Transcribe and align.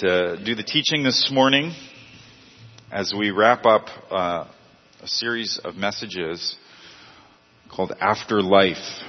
to 0.00 0.42
do 0.42 0.54
the 0.54 0.62
teaching 0.62 1.02
this 1.02 1.30
morning 1.30 1.74
as 2.90 3.12
we 3.12 3.30
wrap 3.30 3.66
up 3.66 3.84
uh, 4.10 4.46
a 5.02 5.06
series 5.06 5.60
of 5.62 5.74
messages 5.74 6.56
called 7.70 7.92
Afterlife 8.00 9.02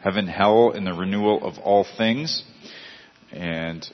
Heaven, 0.00 0.28
Hell, 0.28 0.70
and 0.70 0.86
the 0.86 0.92
Renewal 0.92 1.44
of 1.44 1.58
All 1.58 1.84
Things. 1.98 2.44
And 3.32 3.84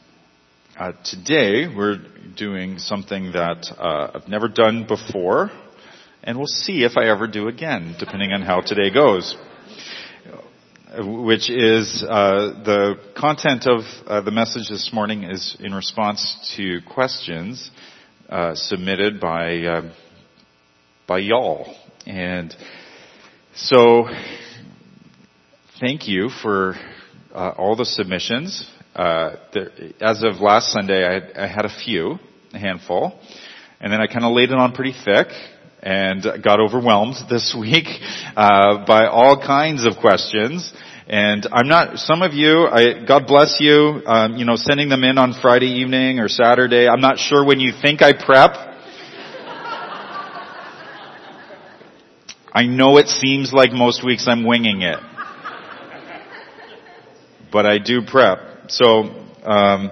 uh, 0.78 0.92
today 1.02 1.66
we're 1.74 1.96
doing 2.36 2.76
something 2.76 3.32
that 3.32 3.74
uh, 3.78 4.10
I've 4.16 4.28
never 4.28 4.48
done 4.48 4.86
before, 4.86 5.50
and 6.22 6.36
we'll 6.36 6.46
see 6.46 6.84
if 6.84 6.98
I 6.98 7.08
ever 7.08 7.26
do 7.26 7.48
again, 7.48 7.96
depending 7.98 8.32
on 8.32 8.42
how 8.42 8.60
today 8.60 8.92
goes 8.92 9.34
which 10.98 11.48
is 11.48 12.02
uh, 12.02 12.62
the 12.64 12.96
content 13.16 13.66
of 13.66 13.82
uh, 14.06 14.20
the 14.22 14.30
message 14.30 14.68
this 14.68 14.90
morning 14.92 15.22
is 15.22 15.56
in 15.60 15.72
response 15.72 16.54
to 16.56 16.80
questions 16.92 17.70
uh, 18.28 18.54
submitted 18.54 19.20
by 19.20 19.58
uh, 19.58 19.92
by 21.06 21.18
y'all, 21.18 21.76
and 22.06 22.54
so 23.54 24.08
thank 25.78 26.08
you 26.08 26.28
for 26.28 26.74
uh, 27.32 27.52
all 27.56 27.76
the 27.76 27.84
submissions. 27.84 28.68
Uh, 28.94 29.36
there, 29.54 29.70
as 30.00 30.24
of 30.24 30.40
last 30.40 30.72
Sunday, 30.72 31.06
I 31.06 31.12
had, 31.12 31.32
I 31.36 31.46
had 31.46 31.64
a 31.66 31.74
few, 31.84 32.18
a 32.52 32.58
handful, 32.58 33.16
and 33.80 33.92
then 33.92 34.00
I 34.00 34.06
kind 34.06 34.24
of 34.24 34.32
laid 34.32 34.50
it 34.50 34.58
on 34.58 34.72
pretty 34.72 34.94
thick 35.04 35.28
and 35.82 36.22
got 36.42 36.60
overwhelmed 36.60 37.16
this 37.28 37.56
week 37.58 37.86
uh, 38.36 38.84
by 38.84 39.06
all 39.06 39.40
kinds 39.40 39.84
of 39.84 39.96
questions. 39.96 40.72
And 41.08 41.46
I'm 41.50 41.66
not. 41.66 41.98
Some 41.98 42.22
of 42.22 42.34
you, 42.34 42.68
I, 42.68 43.04
God 43.04 43.26
bless 43.26 43.56
you. 43.58 44.00
Um, 44.06 44.36
you 44.36 44.44
know, 44.44 44.54
sending 44.54 44.88
them 44.88 45.02
in 45.02 45.18
on 45.18 45.34
Friday 45.42 45.80
evening 45.80 46.20
or 46.20 46.28
Saturday. 46.28 46.88
I'm 46.88 47.00
not 47.00 47.18
sure 47.18 47.44
when 47.44 47.58
you 47.58 47.72
think 47.72 48.00
I 48.00 48.12
prep. 48.12 48.68
I 52.52 52.66
know 52.66 52.96
it 52.98 53.08
seems 53.08 53.52
like 53.52 53.72
most 53.72 54.04
weeks 54.04 54.26
I'm 54.28 54.44
winging 54.44 54.82
it, 54.82 54.98
but 57.52 57.66
I 57.66 57.78
do 57.78 58.02
prep. 58.06 58.70
So. 58.70 59.16
Um, 59.42 59.90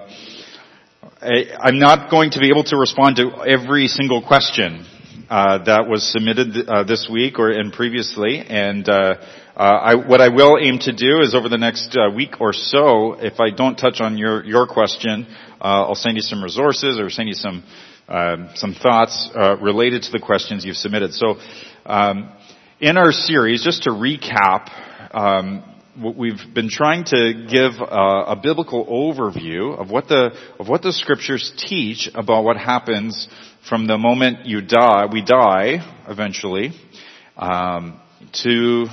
I, 1.20 1.47
I'm 1.61 1.81
not 1.81 2.12
going 2.12 2.31
to 2.33 2.39
be 2.39 2.48
able 2.48 2.62
to 2.64 2.77
respond 2.77 3.16
to 3.16 3.42
every 3.44 3.89
single 3.89 4.22
question 4.22 4.86
uh, 5.31 5.62
that 5.65 5.89
was 5.89 6.11
submitted 6.11 6.69
uh, 6.69 6.84
this 6.84 7.09
week 7.12 7.39
or 7.39 7.51
and 7.51 7.73
previously, 7.73 8.39
and 8.39 8.89
uh, 8.89 9.17
I, 9.57 9.95
what 9.97 10.23
I 10.23 10.29
will 10.29 10.57
aim 10.59 10.79
to 10.81 10.93
do 10.93 11.21
is 11.21 11.34
over 11.34 11.51
the 11.51 11.59
next 11.59 11.97
uh, 11.97 12.11
week 12.15 12.41
or 12.41 12.53
so, 12.55 13.15
if 13.15 13.39
I 13.39 13.51
don't 13.51 13.77
touch 13.77 14.01
on 14.01 14.17
your 14.17 14.43
your 14.45 14.67
question, 14.67 15.27
uh, 15.61 15.84
I'll 15.84 15.95
send 15.95 16.17
you 16.17 16.23
some 16.23 16.43
resources 16.43 16.99
or 16.99 17.11
send 17.11 17.29
you 17.29 17.34
some 17.34 17.62
um, 18.09 18.51
some 18.55 18.75
thoughts 18.75 19.29
related 19.61 20.05
to 20.05 20.12
the 20.12 20.19
questions 20.21 20.65
you've 20.65 20.77
submitted. 20.77 21.12
So, 21.12 21.37
um, 21.84 22.33
in 22.81 22.97
our 22.97 23.12
series, 23.12 23.62
just 23.62 23.83
to 23.83 23.91
recap. 23.91 24.71
Um, 25.15 25.75
we've 26.17 26.55
been 26.55 26.71
trying 26.71 27.05
to 27.05 27.47
give 27.51 27.73
a, 27.81 28.33
a, 28.33 28.41
biblical 28.41 28.87
overview 28.87 29.77
of 29.77 29.91
what 29.91 30.06
the 30.06 30.31
of 30.61 30.69
what 30.69 30.81
the 30.81 30.93
scriptures 30.93 31.53
teach 31.56 32.09
about 32.15 32.45
what 32.45 32.56
happens 32.56 33.27
from 33.67 33.87
the 33.87 33.98
moment 33.98 34.47
you 34.47 34.61
die, 34.61 35.06
we 35.12 35.23
die 35.23 36.05
eventually, 36.09 36.73
um, 37.37 38.00
to 38.42 38.87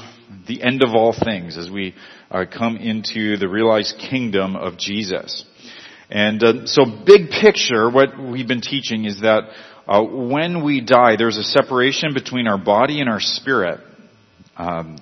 the 0.48 0.62
end 0.64 0.84
of 0.84 0.94
all 0.94 1.14
things 1.14 1.58
as 1.58 1.70
we 1.70 1.96
uh, 2.32 2.46
come 2.52 2.78
into 2.78 3.38
the 3.38 3.48
realized 3.48 3.98
kingdom 3.98 4.56
of 4.56 4.78
Jesus. 4.78 5.46
And 6.10 6.44
uh, 6.44 6.66
so, 6.66 6.86
big 6.86 7.30
picture, 7.30 7.90
what 7.90 8.20
we've 8.20 8.48
been 8.48 8.62
teaching 8.62 9.06
is 9.06 9.22
that 9.22 9.50
uh, 9.88 10.04
when 10.04 10.64
we 10.64 10.82
die, 10.82 11.16
there's 11.18 11.38
a 11.38 11.44
separation 11.44 12.14
between 12.14 12.48
our 12.48 12.58
body 12.58 13.02
and 13.02 13.10
our 13.10 13.20
spirit. 13.20 13.80
Um, 14.58 14.98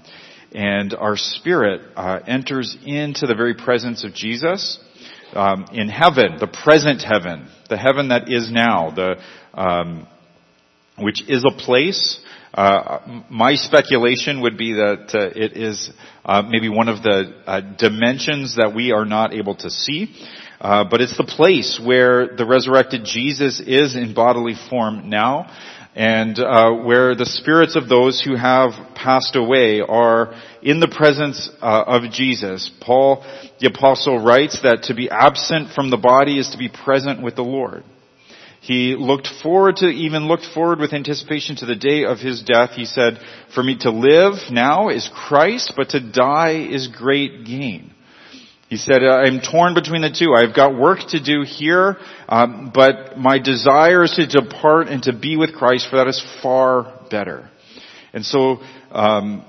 and 0.53 0.93
our 0.93 1.17
spirit 1.17 1.81
uh, 1.95 2.19
enters 2.27 2.77
into 2.85 3.25
the 3.25 3.35
very 3.35 3.55
presence 3.55 4.03
of 4.03 4.13
Jesus 4.13 4.79
um, 5.33 5.65
in 5.73 5.89
heaven, 5.89 6.37
the 6.39 6.47
present 6.47 7.01
heaven, 7.01 7.47
the 7.69 7.77
heaven 7.77 8.09
that 8.09 8.31
is 8.31 8.51
now, 8.51 8.91
the 8.91 9.15
um, 9.53 10.07
which 10.97 11.27
is 11.29 11.43
a 11.45 11.55
place. 11.55 12.19
Uh, 12.53 13.23
my 13.29 13.55
speculation 13.55 14.41
would 14.41 14.57
be 14.57 14.73
that 14.73 15.09
uh, 15.15 15.29
it 15.35 15.57
is 15.57 15.89
uh, 16.23 16.43
maybe 16.47 16.69
one 16.69 16.87
of 16.87 17.01
the 17.01 17.33
uh, 17.47 17.61
dimensions 17.77 18.57
that 18.57 18.73
we 18.75 18.91
are 18.91 19.05
not 19.05 19.33
able 19.33 19.55
to 19.55 19.71
see, 19.71 20.13
uh, 20.61 20.83
but 20.87 21.01
it's 21.01 21.17
the 21.17 21.23
place 21.23 21.81
where 21.83 22.35
the 22.37 22.45
resurrected 22.45 23.05
Jesus 23.05 23.59
is 23.59 23.95
in 23.95 24.13
bodily 24.13 24.53
form 24.69 25.09
now, 25.09 25.51
and 25.95 26.37
uh, 26.37 26.71
where 26.71 27.15
the 27.15 27.25
spirits 27.25 27.75
of 27.75 27.89
those 27.89 28.21
who 28.21 28.35
have 28.35 28.71
passed 28.95 29.35
away 29.35 29.81
are 29.81 30.39
in 30.61 30.79
the 30.79 30.87
presence 30.87 31.49
of 31.59 32.03
Jesus. 32.11 32.69
Paul, 32.81 33.23
the 33.59 33.67
apostle, 33.67 34.23
writes 34.23 34.59
that 34.61 34.83
to 34.83 34.95
be 34.95 35.09
absent 35.09 35.71
from 35.73 35.89
the 35.89 35.97
body 35.97 36.39
is 36.39 36.51
to 36.51 36.57
be 36.57 36.69
present 36.69 37.21
with 37.21 37.35
the 37.35 37.43
Lord. 37.43 37.83
He 38.63 38.95
looked 38.97 39.27
forward 39.27 39.75
to, 39.77 39.87
even 39.87 40.29
looked 40.29 40.45
forward 40.45 40.79
with 40.79 40.93
anticipation 40.93 41.57
to 41.57 41.65
the 41.65 41.75
day 41.75 42.05
of 42.05 42.19
his 42.19 42.41
death. 42.43 42.69
He 42.71 42.85
said, 42.85 43.19
for 43.53 43.61
me 43.61 43.77
to 43.79 43.91
live 43.91 44.35
now 44.49 44.87
is 44.87 45.09
Christ, 45.13 45.73
but 45.75 45.89
to 45.89 45.99
die 45.99 46.65
is 46.71 46.87
great 46.87 47.43
gain. 47.43 47.91
He 48.69 48.77
said, 48.77 49.03
I'm 49.03 49.41
torn 49.41 49.73
between 49.73 50.01
the 50.01 50.09
two. 50.09 50.33
I've 50.33 50.55
got 50.55 50.79
work 50.79 50.99
to 51.09 51.21
do 51.21 51.43
here, 51.43 51.97
um, 52.29 52.71
but 52.73 53.19
my 53.19 53.37
desire 53.37 54.03
is 54.03 54.13
to 54.13 54.25
depart 54.25 54.87
and 54.87 55.03
to 55.03 55.13
be 55.13 55.35
with 55.35 55.53
Christ, 55.53 55.89
for 55.89 55.97
that 55.97 56.07
is 56.07 56.23
far 56.41 57.01
better. 57.11 57.51
And 58.13 58.25
so, 58.25 58.61
um, 58.91 59.45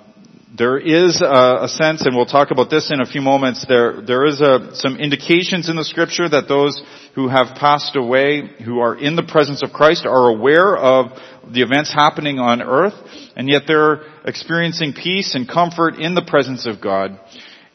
there 0.56 0.78
is 0.78 1.20
a, 1.20 1.65
a, 1.65 1.69
sense, 1.69 2.06
and 2.06 2.15
we'll 2.15 2.26
talk 2.26 2.53
about 2.53 2.70
this 2.70 2.92
in 2.92 3.00
a 3.00 3.06
few 3.06 3.20
moments, 3.20 3.66
there, 3.69 4.00
there 4.00 4.25
is 4.25 4.41
a, 4.41 4.70
some 4.75 4.98
indications 4.98 5.69
in 5.69 5.75
the 5.75 5.84
scripture 5.84 6.28
that 6.28 6.47
those 6.47 6.81
who 7.16 7.26
have 7.26 7.56
passed 7.56 7.97
away, 7.97 8.42
who 8.64 8.78
are 8.78 8.97
in 8.97 9.16
the 9.16 9.25
presence 9.25 9.62
of 9.64 9.72
Christ, 9.72 10.06
are 10.06 10.28
aware 10.28 10.76
of 10.76 11.06
the 11.53 11.62
events 11.62 11.93
happening 11.93 12.38
on 12.38 12.62
earth, 12.62 12.94
and 13.34 13.48
yet 13.48 13.62
they're 13.66 14.03
experiencing 14.25 14.93
peace 14.93 15.34
and 15.34 15.48
comfort 15.48 15.97
in 15.97 16.14
the 16.14 16.25
presence 16.25 16.69
of 16.69 16.81
God, 16.81 17.19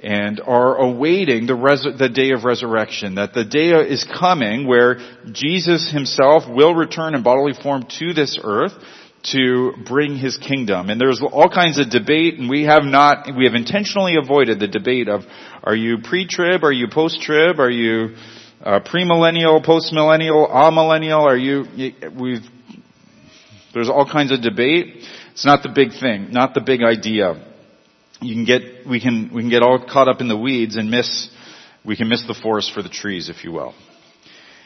and 0.01 0.39
are 0.39 0.77
awaiting 0.77 1.47
the, 1.47 1.55
res- 1.55 1.85
the 1.97 2.07
day 2.07 2.31
of 2.31 2.45
resurrection, 2.45 3.15
that 3.15 3.33
the 3.33 3.43
day 3.43 3.71
is 3.71 4.07
coming 4.17 4.65
where 4.65 4.99
Jesus 5.33 5.91
himself 5.91 6.43
will 6.49 6.73
return 6.73 7.13
in 7.13 7.23
bodily 7.23 7.53
form 7.61 7.85
to 7.99 8.13
this 8.13 8.39
earth, 8.41 8.71
to 9.21 9.73
bring 9.85 10.17
his 10.17 10.37
kingdom. 10.37 10.89
And 10.89 10.99
there's 10.99 11.21
all 11.21 11.49
kinds 11.49 11.79
of 11.79 11.89
debate 11.89 12.39
and 12.39 12.49
we 12.49 12.63
have 12.63 12.83
not, 12.83 13.27
we 13.35 13.45
have 13.45 13.53
intentionally 13.53 14.15
avoided 14.21 14.59
the 14.59 14.67
debate 14.67 15.09
of 15.09 15.21
are 15.63 15.75
you 15.75 15.97
pre-trib, 16.01 16.63
are 16.63 16.71
you 16.71 16.87
post-trib, 16.89 17.59
are 17.59 17.69
you 17.69 18.15
uh, 18.63 18.79
premillennial, 18.79 19.63
post-millennial, 19.63 20.47
amillennial, 20.47 21.21
are 21.21 21.37
you, 21.37 21.65
we've, 22.19 22.43
there's 23.73 23.89
all 23.89 24.09
kinds 24.09 24.31
of 24.31 24.41
debate. 24.41 25.03
It's 25.31 25.45
not 25.45 25.63
the 25.63 25.69
big 25.69 25.91
thing, 25.99 26.31
not 26.31 26.53
the 26.53 26.61
big 26.61 26.81
idea. 26.81 27.45
You 28.21 28.35
can 28.35 28.45
get, 28.45 28.87
we 28.87 28.99
can, 28.99 29.31
we 29.33 29.41
can 29.41 29.49
get 29.49 29.63
all 29.63 29.85
caught 29.85 30.07
up 30.07 30.21
in 30.21 30.27
the 30.27 30.37
weeds 30.37 30.75
and 30.75 30.89
miss, 30.89 31.29
we 31.85 31.95
can 31.95 32.09
miss 32.09 32.25
the 32.25 32.33
forest 32.33 32.73
for 32.73 32.81
the 32.81 32.89
trees, 32.89 33.29
if 33.29 33.43
you 33.43 33.51
will. 33.51 33.73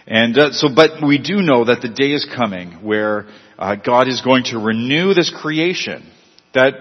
And 0.06 0.38
uh, 0.38 0.52
so, 0.52 0.68
but 0.74 1.06
we 1.06 1.18
do 1.18 1.42
know 1.42 1.66
that 1.66 1.82
the 1.82 1.90
day 1.90 2.12
is 2.12 2.26
coming 2.26 2.84
where 2.84 3.28
uh, 3.58 3.76
God 3.76 4.08
is 4.08 4.22
going 4.22 4.46
to 4.46 4.60
renew 4.60 5.14
this 5.14 5.34
creation. 5.34 6.10
That 6.54 6.74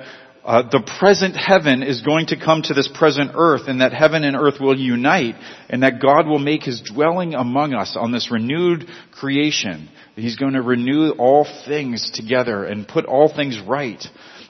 uh, 0.44 0.62
the 0.68 0.82
present 0.98 1.36
heaven 1.36 1.84
is 1.84 2.00
going 2.00 2.26
to 2.26 2.36
come 2.36 2.62
to 2.62 2.74
this 2.74 2.88
present 2.92 3.30
earth, 3.34 3.68
and 3.68 3.80
that 3.80 3.92
heaven 3.92 4.24
and 4.24 4.36
earth 4.36 4.60
will 4.60 4.76
unite, 4.76 5.36
and 5.68 5.84
that 5.84 6.02
God 6.02 6.26
will 6.26 6.40
make 6.40 6.64
His 6.64 6.80
dwelling 6.80 7.34
among 7.34 7.74
us 7.74 7.96
on 7.98 8.10
this 8.10 8.30
renewed 8.32 8.86
creation. 9.12 9.88
He's 10.16 10.36
going 10.36 10.54
to 10.54 10.62
renew 10.62 11.10
all 11.10 11.46
things 11.66 12.10
together 12.12 12.64
and 12.64 12.88
put 12.88 13.06
all 13.06 13.32
things 13.32 13.60
right. 13.66 14.02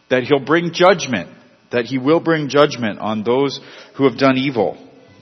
That 0.09 0.23
He'll 0.23 0.45
bring 0.45 0.73
judgment. 0.73 1.29
That 1.73 1.85
He 1.85 1.99
will 1.99 2.21
bring 2.21 2.49
judgment 2.49 2.99
on 2.99 3.23
those 3.23 3.61
who 3.97 4.09
have 4.09 4.19
done 4.19 4.39
evil. 4.39 4.79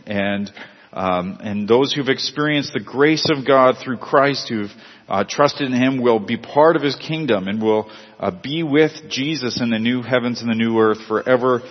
And 0.07 0.51
um, 0.93 1.39
and 1.41 1.69
those 1.69 1.93
who've 1.93 2.09
experienced 2.09 2.73
the 2.73 2.81
grace 2.81 3.31
of 3.31 3.47
God 3.47 3.77
through 3.83 3.99
Christ, 3.99 4.49
who've 4.49 4.71
uh, 5.09 5.25
trusted 5.29 5.67
in 5.67 5.73
Him, 5.73 6.03
will 6.03 6.19
be 6.19 6.37
part 6.37 6.77
of 6.77 6.83
His 6.83 6.97
kingdom 6.97 7.47
and 7.47 7.63
will 7.63 7.91
uh, 8.19 8.31
be 8.31 8.63
with 8.63 8.93
Jesus 9.09 9.61
in 9.61 9.71
the 9.71 9.79
new 9.79 10.03
heavens 10.03 10.41
and 10.41 10.51
the 10.51 10.57
new 10.57 10.79
earth 10.79 10.99
forever 11.07 11.63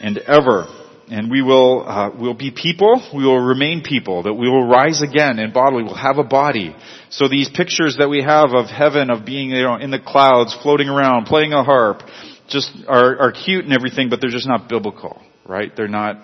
and 0.00 0.16
ever. 0.18 0.66
And 1.10 1.30
we 1.30 1.42
will 1.42 1.86
uh, 1.86 2.16
will 2.18 2.32
be 2.32 2.50
people. 2.50 3.06
We 3.14 3.26
will 3.26 3.40
remain 3.40 3.82
people. 3.82 4.22
That 4.22 4.32
we 4.32 4.48
will 4.48 4.66
rise 4.66 5.02
again 5.02 5.38
in 5.38 5.52
bodily. 5.52 5.82
We'll 5.82 5.94
have 5.94 6.16
a 6.16 6.24
body. 6.24 6.74
So 7.10 7.28
these 7.28 7.50
pictures 7.50 7.96
that 7.98 8.08
we 8.08 8.22
have 8.22 8.54
of 8.54 8.66
heaven, 8.66 9.10
of 9.10 9.26
being 9.26 9.50
you 9.50 9.64
know 9.64 9.76
in 9.76 9.90
the 9.90 9.98
clouds, 9.98 10.56
floating 10.62 10.88
around, 10.88 11.26
playing 11.26 11.52
a 11.52 11.62
harp, 11.62 12.00
just 12.48 12.72
are, 12.88 13.18
are 13.20 13.32
cute 13.32 13.64
and 13.64 13.74
everything, 13.74 14.08
but 14.08 14.22
they're 14.22 14.30
just 14.30 14.48
not 14.48 14.66
biblical, 14.70 15.20
right? 15.44 15.70
They're 15.76 15.88
not. 15.88 16.16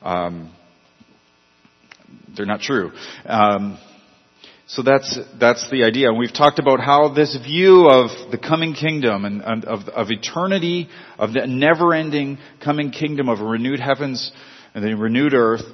Um, 0.00 0.52
they're 2.36 2.46
not 2.46 2.60
true. 2.60 2.92
Um, 3.26 3.78
So 4.66 4.82
that's, 4.82 5.18
that's 5.40 5.68
the 5.68 5.82
idea. 5.82 6.10
And 6.10 6.16
we've 6.16 6.32
talked 6.32 6.60
about 6.60 6.78
how 6.78 7.12
this 7.12 7.36
view 7.36 7.88
of 7.88 8.30
the 8.30 8.38
coming 8.38 8.72
kingdom 8.72 9.24
and, 9.24 9.42
and 9.42 9.64
of, 9.64 9.88
of 9.88 10.12
eternity, 10.12 10.88
of 11.18 11.32
the 11.32 11.44
never 11.48 11.92
ending 11.92 12.38
coming 12.62 12.92
kingdom 12.92 13.28
of 13.28 13.40
a 13.40 13.44
renewed 13.44 13.80
heavens 13.80 14.30
and 14.72 14.84
the 14.84 14.94
renewed 14.94 15.34
earth, 15.34 15.64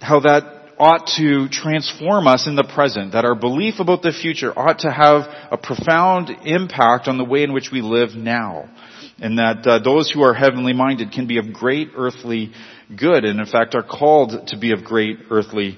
how 0.00 0.20
that 0.20 0.72
ought 0.78 1.06
to 1.18 1.50
transform 1.50 2.26
us 2.26 2.46
in 2.46 2.56
the 2.56 2.64
present, 2.64 3.12
that 3.12 3.26
our 3.26 3.34
belief 3.34 3.74
about 3.78 4.00
the 4.00 4.12
future 4.12 4.58
ought 4.58 4.78
to 4.78 4.90
have 4.90 5.28
a 5.50 5.58
profound 5.58 6.30
impact 6.46 7.08
on 7.08 7.18
the 7.18 7.24
way 7.24 7.42
in 7.42 7.52
which 7.52 7.68
we 7.70 7.82
live 7.82 8.14
now. 8.14 8.70
And 9.18 9.38
that 9.38 9.66
uh, 9.66 9.80
those 9.84 10.10
who 10.10 10.22
are 10.22 10.32
heavenly 10.32 10.72
minded 10.72 11.12
can 11.12 11.26
be 11.26 11.36
of 11.36 11.52
great 11.52 11.88
earthly 11.94 12.52
good, 12.88 13.26
and 13.26 13.38
in 13.38 13.46
fact 13.46 13.74
are 13.74 13.82
called 13.82 14.48
to 14.48 14.58
be 14.58 14.72
of 14.72 14.82
great 14.82 15.18
earthly 15.30 15.76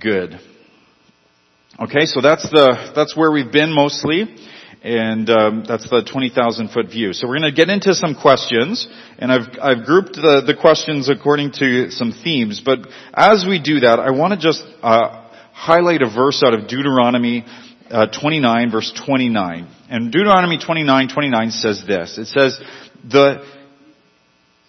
good. 0.00 0.38
Okay, 1.80 2.04
so 2.06 2.20
that's 2.20 2.48
the 2.50 2.92
that's 2.94 3.16
where 3.16 3.32
we've 3.32 3.50
been 3.50 3.72
mostly, 3.72 4.26
and 4.82 5.28
um, 5.30 5.64
that's 5.66 5.88
the 5.88 6.02
twenty 6.02 6.28
thousand 6.28 6.68
foot 6.68 6.86
view. 6.86 7.12
So 7.12 7.26
we're 7.26 7.38
going 7.38 7.50
to 7.50 7.56
get 7.56 7.70
into 7.70 7.94
some 7.94 8.14
questions, 8.14 8.86
and 9.18 9.32
I've 9.32 9.58
I've 9.60 9.84
grouped 9.86 10.14
the 10.14 10.42
the 10.46 10.54
questions 10.54 11.08
according 11.08 11.52
to 11.52 11.90
some 11.90 12.12
themes. 12.12 12.60
But 12.64 12.80
as 13.14 13.46
we 13.48 13.58
do 13.60 13.80
that, 13.80 13.98
I 13.98 14.10
want 14.10 14.34
to 14.34 14.38
just 14.38 14.64
uh, 14.82 15.28
highlight 15.52 16.02
a 16.02 16.10
verse 16.10 16.42
out 16.44 16.54
of 16.54 16.68
Deuteronomy 16.68 17.44
uh, 17.90 18.06
29, 18.06 18.70
verse 18.70 18.92
29. 19.06 19.68
And 19.90 20.12
Deuteronomy 20.12 20.58
29, 20.58 21.08
29 21.08 21.50
says 21.50 21.84
this. 21.86 22.18
It 22.18 22.26
says 22.26 22.60
the 23.08 23.44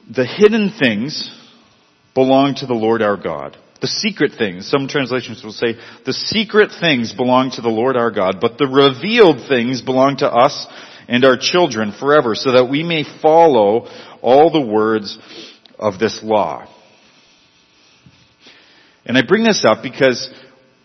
the 0.09 0.25
hidden 0.25 0.73
things 0.77 1.31
belong 2.13 2.55
to 2.55 2.65
the 2.65 2.73
Lord 2.73 3.01
our 3.01 3.17
God. 3.17 3.57
The 3.83 3.87
secret 3.89 4.31
things, 4.37 4.65
some 4.65 4.87
translations 4.87 5.43
will 5.43 5.51
say, 5.51 5.75
the 6.05 6.13
secret 6.13 6.71
things 6.79 7.11
belong 7.11 7.51
to 7.51 7.61
the 7.61 7.67
Lord 7.67 7.97
our 7.97 8.11
God, 8.11 8.37
but 8.39 8.57
the 8.57 8.65
revealed 8.65 9.45
things 9.49 9.81
belong 9.81 10.15
to 10.19 10.31
us 10.31 10.67
and 11.09 11.25
our 11.25 11.35
children 11.37 11.91
forever, 11.91 12.33
so 12.33 12.53
that 12.53 12.69
we 12.69 12.81
may 12.81 13.03
follow 13.21 13.89
all 14.21 14.51
the 14.51 14.65
words 14.65 15.19
of 15.77 15.99
this 15.99 16.21
law. 16.23 16.65
And 19.05 19.17
I 19.17 19.21
bring 19.27 19.43
this 19.43 19.65
up 19.65 19.83
because 19.83 20.33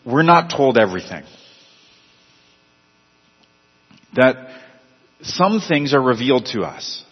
we're 0.05 0.25
not 0.25 0.51
told 0.51 0.77
everything. 0.77 1.23
That 4.17 4.61
some 5.23 5.61
things 5.61 5.95
are 5.95 6.03
revealed 6.03 6.47
to 6.47 6.63
us. 6.63 7.05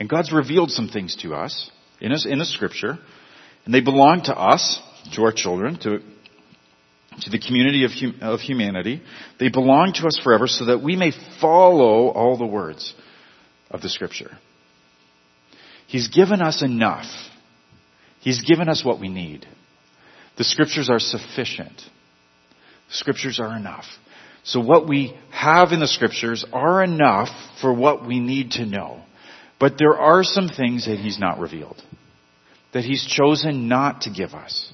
And 0.00 0.08
God's 0.08 0.32
revealed 0.32 0.72
some 0.72 0.88
things 0.88 1.14
to 1.22 1.36
us 1.36 1.70
in 2.00 2.10
a, 2.10 2.16
in 2.28 2.40
a 2.40 2.44
scripture, 2.44 2.98
and 3.64 3.72
they 3.72 3.80
belong 3.80 4.22
to 4.24 4.36
us, 4.36 4.82
to 5.14 5.22
our 5.22 5.32
children, 5.32 5.78
to, 5.80 5.98
to 7.20 7.30
the 7.30 7.38
community 7.38 7.84
of, 7.84 7.92
hum, 7.92 8.18
of 8.20 8.40
humanity. 8.40 9.02
They 9.38 9.48
belong 9.48 9.92
to 9.94 10.06
us 10.06 10.18
forever 10.22 10.46
so 10.46 10.66
that 10.66 10.82
we 10.82 10.96
may 10.96 11.12
follow 11.40 12.08
all 12.08 12.36
the 12.36 12.46
words 12.46 12.94
of 13.70 13.82
the 13.82 13.88
scripture. 13.88 14.30
He's 15.86 16.08
given 16.08 16.40
us 16.40 16.62
enough. 16.62 17.06
He's 18.20 18.42
given 18.42 18.68
us 18.68 18.84
what 18.84 19.00
we 19.00 19.08
need. 19.08 19.46
The 20.36 20.44
scriptures 20.44 20.90
are 20.90 20.98
sufficient. 20.98 21.76
The 22.88 22.94
scriptures 22.94 23.38
are 23.40 23.56
enough. 23.56 23.86
So 24.42 24.60
what 24.60 24.88
we 24.88 25.16
have 25.30 25.72
in 25.72 25.80
the 25.80 25.88
scriptures 25.88 26.44
are 26.52 26.82
enough 26.84 27.28
for 27.60 27.72
what 27.72 28.06
we 28.06 28.20
need 28.20 28.52
to 28.52 28.66
know. 28.66 29.00
But 29.58 29.78
there 29.78 29.94
are 29.94 30.22
some 30.22 30.48
things 30.48 30.86
that 30.86 30.98
he's 30.98 31.18
not 31.18 31.38
revealed. 31.38 31.82
That 32.72 32.84
he's 32.84 33.04
chosen 33.04 33.68
not 33.68 34.02
to 34.02 34.10
give 34.10 34.34
us. 34.34 34.72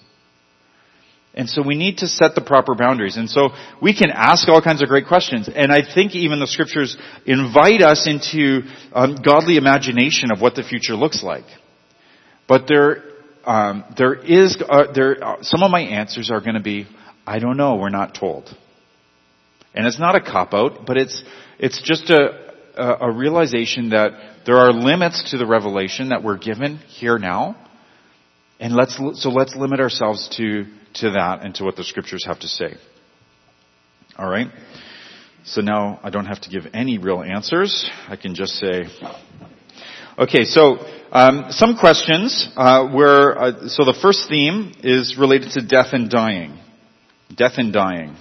And 1.34 1.48
so 1.48 1.62
we 1.62 1.76
need 1.76 1.98
to 1.98 2.08
set 2.08 2.34
the 2.34 2.42
proper 2.42 2.74
boundaries. 2.74 3.16
And 3.16 3.28
so 3.28 3.50
we 3.80 3.96
can 3.96 4.10
ask 4.10 4.48
all 4.48 4.60
kinds 4.60 4.82
of 4.82 4.88
great 4.88 5.06
questions. 5.06 5.48
And 5.52 5.72
I 5.72 5.80
think 5.82 6.14
even 6.14 6.40
the 6.40 6.46
scriptures 6.46 6.96
invite 7.24 7.80
us 7.80 8.06
into 8.06 8.62
um, 8.92 9.16
godly 9.16 9.56
imagination 9.56 10.30
of 10.30 10.42
what 10.42 10.54
the 10.54 10.62
future 10.62 10.94
looks 10.94 11.22
like. 11.22 11.44
But 12.46 12.66
there, 12.68 13.02
um, 13.44 13.84
there 13.96 14.14
is, 14.14 14.62
uh, 14.68 14.92
there, 14.92 15.24
uh, 15.24 15.36
some 15.42 15.62
of 15.62 15.70
my 15.70 15.80
answers 15.80 16.30
are 16.30 16.40
going 16.40 16.54
to 16.54 16.60
be, 16.62 16.86
I 17.26 17.38
don't 17.38 17.56
know, 17.56 17.76
we're 17.76 17.88
not 17.88 18.14
told. 18.14 18.54
And 19.74 19.86
it's 19.86 19.98
not 19.98 20.14
a 20.14 20.20
cop 20.20 20.52
out, 20.52 20.84
but 20.86 20.98
it's, 20.98 21.24
it's 21.58 21.80
just 21.80 22.10
a, 22.10 22.52
a, 22.76 23.08
a 23.08 23.10
realization 23.10 23.90
that 23.90 24.10
there 24.44 24.56
are 24.56 24.70
limits 24.70 25.30
to 25.30 25.38
the 25.38 25.46
revelation 25.46 26.10
that 26.10 26.22
we're 26.22 26.36
given 26.36 26.76
here 26.76 27.16
now. 27.16 27.56
And 28.60 28.74
let's, 28.74 28.96
so 29.14 29.30
let's 29.30 29.56
limit 29.56 29.80
ourselves 29.80 30.28
to 30.36 30.66
to 30.94 31.10
that 31.12 31.42
and 31.42 31.54
to 31.56 31.64
what 31.64 31.76
the 31.76 31.84
scriptures 31.84 32.24
have 32.26 32.40
to 32.40 32.48
say. 32.48 32.74
All 34.16 34.28
right? 34.28 34.48
So 35.44 35.60
now 35.60 35.98
I 36.02 36.10
don't 36.10 36.26
have 36.26 36.40
to 36.42 36.50
give 36.50 36.64
any 36.72 36.98
real 36.98 37.22
answers. 37.22 37.90
I 38.08 38.16
can 38.16 38.34
just 38.34 38.54
say, 38.54 38.84
okay, 40.18 40.44
so 40.44 40.78
um, 41.10 41.46
some 41.50 41.76
questions 41.76 42.48
uh, 42.56 42.88
where, 42.88 43.38
uh, 43.38 43.68
so 43.68 43.84
the 43.84 43.98
first 44.00 44.28
theme 44.28 44.72
is 44.84 45.16
related 45.18 45.50
to 45.52 45.66
death 45.66 45.88
and 45.92 46.08
dying. 46.08 46.58
Death 47.34 47.54
and 47.56 47.72
dying. 47.72 48.16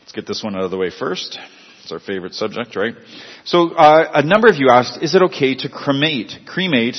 Let's 0.00 0.12
get 0.12 0.26
this 0.26 0.42
one 0.44 0.54
out 0.54 0.62
of 0.62 0.70
the 0.70 0.76
way 0.76 0.90
first. 0.90 1.38
It's 1.82 1.92
our 1.92 1.98
favorite 1.98 2.34
subject, 2.34 2.76
right? 2.76 2.94
So 3.44 3.70
uh, 3.70 4.12
a 4.14 4.22
number 4.22 4.48
of 4.48 4.54
you 4.56 4.68
asked, 4.70 5.02
is 5.02 5.14
it 5.14 5.22
okay 5.22 5.54
to 5.56 5.68
cremate, 5.68 6.32
cremate 6.46 6.96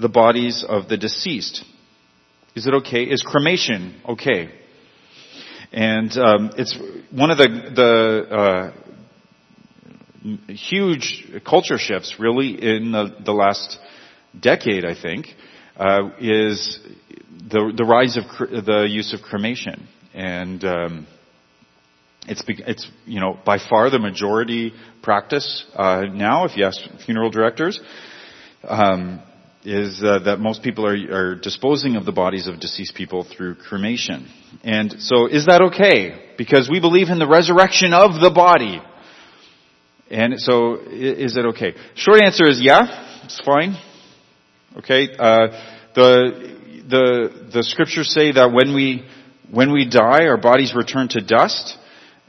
the 0.00 0.08
bodies 0.08 0.64
of 0.66 0.88
the 0.88 0.96
deceased? 0.96 1.64
Is 2.54 2.66
it 2.66 2.74
okay? 2.74 3.04
Is 3.04 3.22
cremation 3.22 4.00
okay? 4.06 4.50
And 5.72 6.14
um, 6.18 6.50
it's 6.58 6.78
one 7.10 7.30
of 7.30 7.38
the 7.38 7.48
the 7.74 8.36
uh, 8.36 8.72
huge 10.52 11.24
culture 11.46 11.78
shifts, 11.78 12.16
really, 12.18 12.50
in 12.50 12.92
the, 12.92 13.16
the 13.24 13.32
last 13.32 13.78
decade. 14.38 14.84
I 14.84 14.94
think 15.00 15.28
uh, 15.78 16.10
is 16.20 16.78
the 17.30 17.72
the 17.74 17.84
rise 17.84 18.18
of 18.18 18.24
cre- 18.24 18.60
the 18.60 18.86
use 18.86 19.14
of 19.14 19.22
cremation, 19.22 19.88
and 20.12 20.62
um, 20.62 21.06
it's 22.28 22.42
it's 22.46 22.86
you 23.06 23.20
know 23.20 23.38
by 23.46 23.56
far 23.58 23.88
the 23.88 23.98
majority 23.98 24.74
practice 25.02 25.64
uh, 25.74 26.02
now. 26.02 26.44
If 26.44 26.58
you 26.58 26.66
ask 26.66 26.78
funeral 27.06 27.30
directors. 27.30 27.80
Um, 28.64 29.22
is 29.64 30.02
uh, 30.02 30.18
that 30.24 30.40
most 30.40 30.62
people 30.62 30.86
are, 30.86 30.94
are 30.94 31.34
disposing 31.36 31.96
of 31.96 32.04
the 32.04 32.12
bodies 32.12 32.46
of 32.46 32.58
deceased 32.58 32.94
people 32.94 33.24
through 33.24 33.54
cremation. 33.54 34.28
And 34.64 34.96
so 34.98 35.26
is 35.26 35.46
that 35.46 35.62
okay? 35.72 36.34
Because 36.36 36.68
we 36.70 36.80
believe 36.80 37.08
in 37.08 37.18
the 37.18 37.28
resurrection 37.28 37.92
of 37.92 38.20
the 38.20 38.30
body. 38.34 38.82
And 40.10 40.34
so 40.38 40.78
is 40.90 41.36
it 41.36 41.46
okay? 41.46 41.74
Short 41.94 42.20
answer 42.20 42.46
is 42.46 42.60
yeah, 42.60 43.22
it's 43.24 43.40
fine. 43.40 43.76
Okay, 44.78 45.08
uh, 45.18 45.48
the, 45.94 46.56
the, 46.88 47.48
the 47.52 47.62
scriptures 47.62 48.12
say 48.12 48.32
that 48.32 48.52
when 48.52 48.74
we, 48.74 49.04
when 49.50 49.72
we 49.72 49.88
die, 49.88 50.26
our 50.26 50.38
bodies 50.38 50.74
return 50.74 51.08
to 51.08 51.20
dust, 51.20 51.76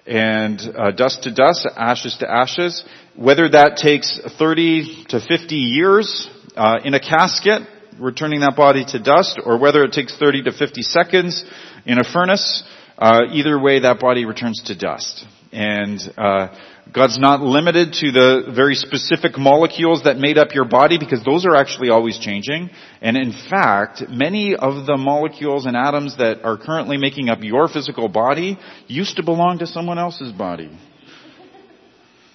and 0.05 0.59
uh, 0.77 0.91
dust 0.91 1.23
to 1.23 1.33
dust, 1.33 1.65
ashes 1.77 2.17
to 2.19 2.29
ashes. 2.29 2.83
Whether 3.15 3.49
that 3.49 3.77
takes 3.77 4.19
30 4.37 5.05
to 5.09 5.21
50 5.21 5.55
years 5.55 6.29
uh, 6.55 6.79
in 6.83 6.93
a 6.93 6.99
casket, 6.99 7.61
returning 7.99 8.41
that 8.41 8.55
body 8.55 8.85
to 8.85 8.99
dust, 8.99 9.39
or 9.43 9.57
whether 9.57 9.83
it 9.83 9.91
takes 9.91 10.17
30 10.17 10.43
to 10.43 10.51
50 10.51 10.81
seconds 10.81 11.45
in 11.85 11.99
a 11.99 12.03
furnace, 12.03 12.63
uh, 12.97 13.21
either 13.31 13.59
way 13.59 13.79
that 13.79 13.99
body 13.99 14.25
returns 14.25 14.61
to 14.65 14.77
dust. 14.77 15.25
And 15.51 15.99
uh, 16.17 16.47
God's 16.91 17.17
not 17.17 17.41
limited 17.41 17.93
to 17.93 18.11
the 18.11 18.51
very 18.55 18.75
specific 18.75 19.37
molecules 19.37 20.03
that 20.03 20.17
made 20.17 20.37
up 20.37 20.53
your 20.53 20.65
body 20.65 20.97
because 20.97 21.23
those 21.23 21.45
are 21.45 21.55
actually 21.55 21.89
always 21.89 22.17
changing. 22.17 22.69
And 23.01 23.15
in 23.15 23.31
fact, 23.31 24.03
many 24.09 24.55
of 24.55 24.85
the 24.85 24.97
molecules 24.97 25.65
and 25.65 25.77
atoms 25.77 26.17
that 26.17 26.43
are 26.43 26.57
currently 26.57 26.97
making 26.97 27.29
up 27.29 27.39
your 27.41 27.67
physical 27.67 28.09
body 28.09 28.57
used 28.87 29.15
to 29.17 29.23
belong 29.23 29.59
to 29.59 29.67
someone 29.67 29.99
else's 29.99 30.31
body. 30.31 30.77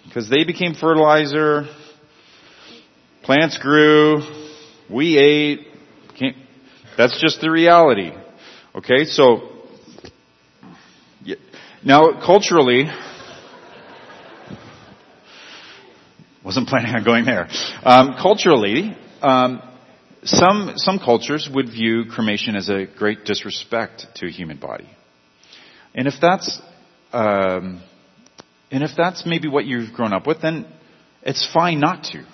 Because 0.04 0.30
they 0.30 0.44
became 0.44 0.74
fertilizer, 0.74 1.66
Plants 3.28 3.58
grew. 3.58 4.22
We 4.90 5.18
ate. 5.18 5.66
That's 6.96 7.20
just 7.20 7.42
the 7.42 7.50
reality. 7.50 8.10
Okay, 8.74 9.04
so 9.04 9.50
now 11.84 12.24
culturally, 12.24 12.86
wasn't 16.42 16.68
planning 16.68 16.94
on 16.94 17.04
going 17.04 17.26
there. 17.26 17.48
Um, 17.82 18.16
culturally, 18.18 18.96
um, 19.20 19.60
some 20.24 20.72
some 20.76 20.98
cultures 20.98 21.50
would 21.52 21.66
view 21.66 22.06
cremation 22.06 22.56
as 22.56 22.70
a 22.70 22.86
great 22.86 23.26
disrespect 23.26 24.06
to 24.14 24.26
a 24.26 24.30
human 24.30 24.56
body, 24.56 24.88
and 25.94 26.08
if 26.08 26.14
that's 26.18 26.58
um, 27.12 27.82
and 28.70 28.82
if 28.82 28.92
that's 28.96 29.26
maybe 29.26 29.48
what 29.48 29.66
you've 29.66 29.92
grown 29.92 30.14
up 30.14 30.26
with, 30.26 30.40
then 30.40 30.64
it's 31.20 31.46
fine 31.52 31.78
not 31.78 32.04
to. 32.04 32.24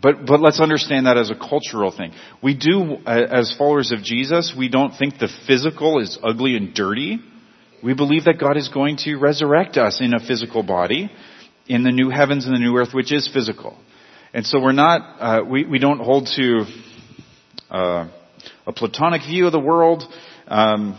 But, 0.00 0.26
but 0.26 0.40
let's 0.40 0.60
understand 0.60 1.06
that 1.06 1.16
as 1.16 1.30
a 1.30 1.34
cultural 1.34 1.90
thing. 1.90 2.12
We 2.42 2.54
do, 2.54 2.96
as 3.06 3.54
followers 3.56 3.92
of 3.92 4.02
Jesus, 4.02 4.54
we 4.56 4.68
don't 4.68 4.92
think 4.96 5.18
the 5.18 5.28
physical 5.46 6.00
is 6.00 6.18
ugly 6.22 6.56
and 6.56 6.74
dirty. 6.74 7.20
We 7.82 7.94
believe 7.94 8.24
that 8.24 8.38
God 8.38 8.56
is 8.56 8.68
going 8.68 8.96
to 8.98 9.16
resurrect 9.16 9.76
us 9.76 10.00
in 10.00 10.14
a 10.14 10.20
physical 10.20 10.62
body 10.62 11.10
in 11.66 11.82
the 11.82 11.92
new 11.92 12.10
heavens 12.10 12.44
and 12.44 12.54
the 12.54 12.58
new 12.58 12.76
earth, 12.76 12.92
which 12.92 13.12
is 13.12 13.30
physical. 13.32 13.78
And 14.34 14.44
so 14.44 14.60
we're 14.60 14.72
not, 14.72 15.00
uh, 15.20 15.44
we, 15.44 15.64
we 15.64 15.78
don't 15.78 16.00
hold 16.00 16.28
to 16.36 16.64
uh, 17.70 18.08
a 18.66 18.72
Platonic 18.72 19.22
view 19.22 19.46
of 19.46 19.52
the 19.52 19.60
world. 19.60 20.02
Um, 20.48 20.98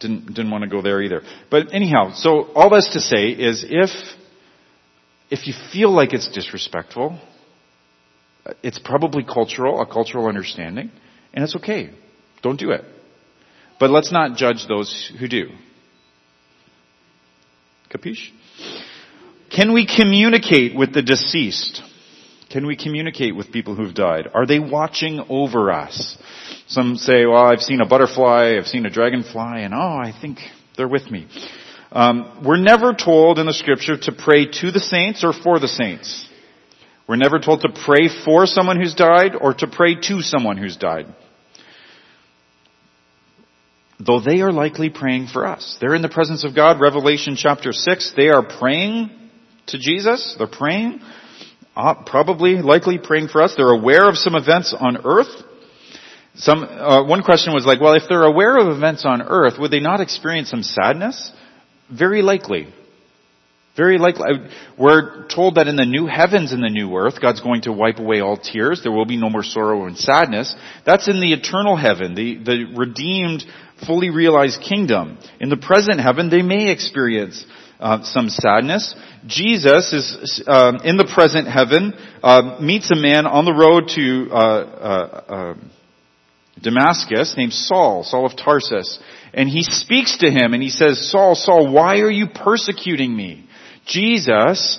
didn't 0.00 0.26
didn't 0.26 0.50
want 0.50 0.64
to 0.64 0.70
go 0.70 0.82
there 0.82 1.02
either. 1.02 1.22
But 1.50 1.72
anyhow, 1.72 2.12
so 2.14 2.44
all 2.54 2.70
that's 2.70 2.92
to 2.94 3.00
say 3.00 3.28
is 3.28 3.64
if 3.68 3.90
if 5.30 5.46
you 5.46 5.54
feel 5.72 5.90
like 5.92 6.12
it's 6.12 6.28
disrespectful, 6.28 7.18
it's 8.62 8.78
probably 8.78 9.24
cultural, 9.24 9.80
a 9.80 9.86
cultural 9.86 10.26
understanding, 10.26 10.90
and 11.32 11.44
it's 11.44 11.56
okay. 11.56 11.90
Don't 12.42 12.58
do 12.58 12.70
it. 12.70 12.84
But 13.78 13.90
let's 13.90 14.12
not 14.12 14.36
judge 14.36 14.66
those 14.68 15.10
who 15.18 15.28
do. 15.28 15.48
Capiche? 17.90 18.30
Can 19.50 19.72
we 19.72 19.86
communicate 19.86 20.76
with 20.76 20.92
the 20.92 21.02
deceased? 21.02 21.82
Can 22.50 22.66
we 22.66 22.76
communicate 22.76 23.34
with 23.34 23.52
people 23.52 23.74
who've 23.74 23.94
died? 23.94 24.28
Are 24.32 24.46
they 24.46 24.58
watching 24.58 25.24
over 25.28 25.70
us? 25.70 26.18
Some 26.66 26.96
say, 26.96 27.26
well, 27.26 27.44
I've 27.44 27.60
seen 27.60 27.80
a 27.80 27.86
butterfly, 27.86 28.56
I've 28.56 28.66
seen 28.66 28.86
a 28.86 28.90
dragonfly, 28.90 29.64
and 29.64 29.74
oh, 29.74 29.78
I 29.78 30.12
think 30.18 30.38
they're 30.76 30.88
with 30.88 31.10
me. 31.10 31.26
Um, 31.90 32.44
we're 32.46 32.58
never 32.58 32.94
told 32.94 33.38
in 33.40 33.46
the 33.46 33.52
scripture 33.52 33.96
to 33.96 34.12
pray 34.12 34.46
to 34.46 34.70
the 34.70 34.78
saints 34.78 35.24
or 35.24 35.32
for 35.32 35.58
the 35.58 35.66
saints. 35.66 36.28
We're 37.10 37.16
never 37.16 37.40
told 37.40 37.62
to 37.62 37.70
pray 37.70 38.08
for 38.24 38.46
someone 38.46 38.80
who's 38.80 38.94
died 38.94 39.32
or 39.34 39.52
to 39.52 39.66
pray 39.66 39.96
to 39.96 40.20
someone 40.20 40.56
who's 40.56 40.76
died. 40.76 41.06
Though 43.98 44.20
they 44.20 44.42
are 44.42 44.52
likely 44.52 44.90
praying 44.90 45.26
for 45.26 45.44
us. 45.44 45.76
They're 45.80 45.96
in 45.96 46.02
the 46.02 46.08
presence 46.08 46.44
of 46.44 46.54
God. 46.54 46.80
Revelation 46.80 47.34
chapter 47.34 47.72
6, 47.72 48.12
they 48.16 48.28
are 48.28 48.46
praying 48.46 49.10
to 49.66 49.78
Jesus. 49.80 50.36
They're 50.38 50.46
praying 50.46 51.00
uh, 51.74 51.94
probably, 52.06 52.62
likely 52.62 52.98
praying 52.98 53.26
for 53.26 53.42
us. 53.42 53.54
They're 53.56 53.72
aware 53.72 54.08
of 54.08 54.16
some 54.16 54.36
events 54.36 54.72
on 54.72 54.98
earth. 55.04 55.34
Some, 56.36 56.62
uh, 56.62 57.04
one 57.04 57.24
question 57.24 57.52
was 57.52 57.66
like, 57.66 57.80
well, 57.80 57.94
if 57.94 58.04
they're 58.08 58.22
aware 58.22 58.56
of 58.56 58.68
events 58.68 59.04
on 59.04 59.20
earth, 59.20 59.54
would 59.58 59.72
they 59.72 59.80
not 59.80 60.00
experience 60.00 60.48
some 60.50 60.62
sadness? 60.62 61.32
Very 61.90 62.22
likely. 62.22 62.72
Very 63.76 63.98
likely. 63.98 64.26
We're 64.76 65.28
told 65.28 65.54
that 65.54 65.68
in 65.68 65.76
the 65.76 65.86
new 65.86 66.06
heavens 66.06 66.52
and 66.52 66.62
the 66.62 66.68
new 66.68 66.94
earth, 66.96 67.20
God's 67.20 67.40
going 67.40 67.62
to 67.62 67.72
wipe 67.72 67.98
away 67.98 68.20
all 68.20 68.36
tears. 68.36 68.82
There 68.82 68.92
will 68.92 69.06
be 69.06 69.16
no 69.16 69.30
more 69.30 69.44
sorrow 69.44 69.86
and 69.86 69.96
sadness. 69.96 70.54
That's 70.84 71.08
in 71.08 71.20
the 71.20 71.32
eternal 71.32 71.76
heaven, 71.76 72.14
the, 72.14 72.36
the 72.42 72.74
redeemed, 72.76 73.44
fully 73.86 74.10
realized 74.10 74.60
kingdom. 74.60 75.18
In 75.38 75.50
the 75.50 75.56
present 75.56 76.00
heaven, 76.00 76.30
they 76.30 76.42
may 76.42 76.70
experience 76.70 77.44
uh, 77.78 78.02
some 78.02 78.28
sadness. 78.28 78.94
Jesus 79.26 79.92
is 79.92 80.42
uh, 80.46 80.78
in 80.84 80.96
the 80.96 81.10
present 81.12 81.46
heaven, 81.48 81.94
uh, 82.22 82.58
meets 82.60 82.90
a 82.90 82.96
man 82.96 83.26
on 83.26 83.44
the 83.44 83.54
road 83.54 83.88
to 83.94 84.28
uh, 84.30 84.36
uh, 84.36 85.22
uh, 85.28 85.54
Damascus 86.60 87.34
named 87.36 87.52
Saul, 87.52 88.04
Saul 88.04 88.26
of 88.26 88.36
Tarsus, 88.36 88.98
and 89.32 89.48
he 89.48 89.62
speaks 89.62 90.18
to 90.18 90.30
him 90.30 90.52
and 90.54 90.62
he 90.62 90.68
says, 90.70 91.10
Saul, 91.10 91.34
Saul, 91.34 91.72
why 91.72 92.00
are 92.00 92.10
you 92.10 92.26
persecuting 92.28 93.16
me? 93.16 93.46
Jesus 93.90 94.78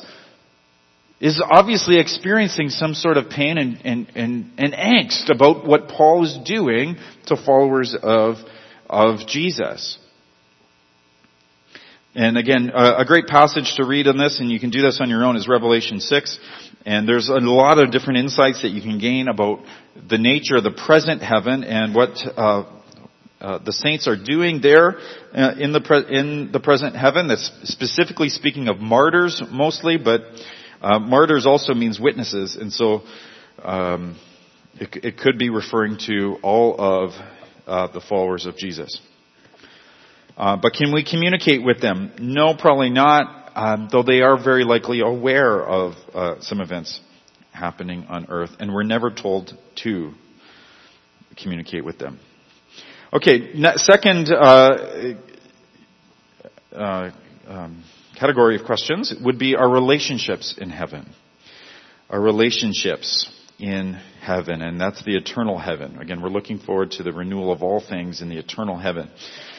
is 1.20 1.42
obviously 1.48 2.00
experiencing 2.00 2.70
some 2.70 2.96
sort 2.96 3.18
of 3.18 3.30
pain 3.30 3.58
and, 3.60 3.80
and, 3.86 4.12
and, 4.16 4.52
and 4.58 4.74
angst 4.74 5.30
about 5.30 5.68
what 5.68 5.88
Paul 5.88 6.26
is 6.26 6.38
doing 6.44 6.98
to 7.28 7.36
followers 7.36 7.96
of, 8.02 8.38
of 8.90 9.28
Jesus. 9.28 10.00
And 12.14 12.38
again, 12.38 12.72
a 12.74 13.06
great 13.06 13.28
passage 13.28 13.76
to 13.78 13.86
read 13.86 14.08
on 14.08 14.18
this, 14.18 14.40
and 14.42 14.52
you 14.52 14.60
can 14.60 14.70
do 14.70 14.82
this 14.82 15.00
on 15.00 15.10
your 15.10 15.24
own, 15.24 15.38
is 15.38 15.48
Revelation 15.48 16.02
6. 16.02 16.40
And 16.86 17.08
there's 17.08 17.30
a 17.30 17.36
lot 17.36 17.78
of 17.78 17.92
different 17.92 18.20
insights 18.20 18.64
that 18.64 18.72
you 18.72 18.82
can 18.82 18.98
gain 18.98 19.28
about 19.30 19.60
the 20.10 20.18
nature 20.18 20.58
of 20.58 20.64
the 20.64 20.72
present 20.72 21.22
heaven 21.22 21.64
and 21.64 21.96
what 21.96 22.10
uh, 22.36 22.64
uh, 23.42 23.58
the 23.58 23.74
saints 23.74 24.08
are 24.08 24.16
doing 24.16 24.62
there 24.62 25.00
uh, 25.34 25.56
in 25.60 25.72
the 25.72 25.82
pre- 25.82 26.06
in 26.16 26.52
the 26.52 26.60
present 26.60 26.96
heaven. 26.96 27.28
That's 27.28 27.52
specifically 27.64 28.30
speaking 28.30 28.68
of 28.68 28.78
martyrs 28.78 29.42
mostly, 29.50 29.98
but 29.98 30.22
uh, 30.80 31.00
martyrs 31.00 31.48
also 31.48 31.74
means 31.74 32.00
witnesses, 32.00 32.56
and 32.56 32.72
so 32.72 33.02
um, 33.64 34.16
it, 34.76 34.96
it, 35.04 35.18
could 35.18 35.40
be 35.40 35.50
referring 35.50 35.98
to 36.06 36.38
all 36.44 36.76
of 36.80 37.12
uh, 37.66 37.92
the 37.92 38.02
followers 38.02 38.46
of 38.46 38.58
Jesus. 38.58 39.02
Uh, 40.38 40.58
but 40.62 40.74
can 40.74 40.94
we 40.94 41.04
communicate 41.04 41.64
with 41.64 41.82
them? 41.82 42.12
No, 42.20 42.56
probably 42.56 42.92
not, 42.92 43.52
um, 43.56 43.90
though 43.92 44.04
they 44.04 44.22
are 44.22 44.42
very 44.42 44.64
likely 44.64 45.02
aware 45.02 45.64
of 45.66 45.94
some 46.44 46.62
events 46.62 47.00
happening 47.52 48.06
on 48.08 48.28
earth, 48.30 48.52
and 48.60 48.72
we're 48.72 48.84
never 48.84 49.10
told 49.10 49.58
to 49.84 50.14
communicate 51.36 51.84
with 51.84 51.98
them. 51.98 52.20
Okay, 53.14 53.52
second 53.76 54.32
uh, 54.32 55.16
uh, 56.74 57.12
um, 57.46 57.84
category 58.18 58.56
of 58.56 58.66
questions 58.66 59.14
would 59.22 59.38
be 59.38 59.58
our 59.58 59.70
relationships 59.70 60.56
in 60.58 60.70
heaven. 60.70 61.14
Our 62.10 62.22
relationships 62.22 63.30
in 63.60 64.00
heaven, 64.22 64.62
and 64.62 64.80
that's 64.80 65.04
the 65.04 65.18
eternal 65.18 65.58
heaven. 65.58 65.98
Again, 66.00 66.22
we're 66.22 66.30
looking 66.30 66.58
forward 66.58 66.92
to 66.92 67.04
the 67.04 67.12
renewal 67.12 67.52
of 67.52 67.62
all 67.62 67.82
things 67.82 68.22
in 68.22 68.30
the 68.30 68.38
eternal 68.38 68.78
heaven. 68.78 69.10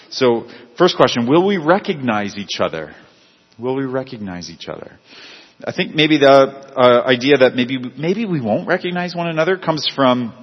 So, 0.09 0.49
first 0.79 0.97
question, 0.97 1.29
will 1.29 1.47
we 1.47 1.59
recognize 1.59 2.37
each 2.39 2.59
other? 2.59 2.95
Will 3.59 3.75
we 3.75 3.85
recognize 3.85 4.49
each 4.49 4.67
other? 4.67 4.99
I 5.63 5.73
think 5.73 5.95
maybe 5.95 6.17
the 6.17 6.27
uh, 6.27 7.03
idea 7.07 7.37
that 7.37 7.55
maybe 7.55 7.79
maybe 7.99 8.25
we 8.25 8.41
won't 8.41 8.67
recognize 8.67 9.15
one 9.15 9.29
another 9.29 9.59
comes 9.59 9.93
from 9.95 10.42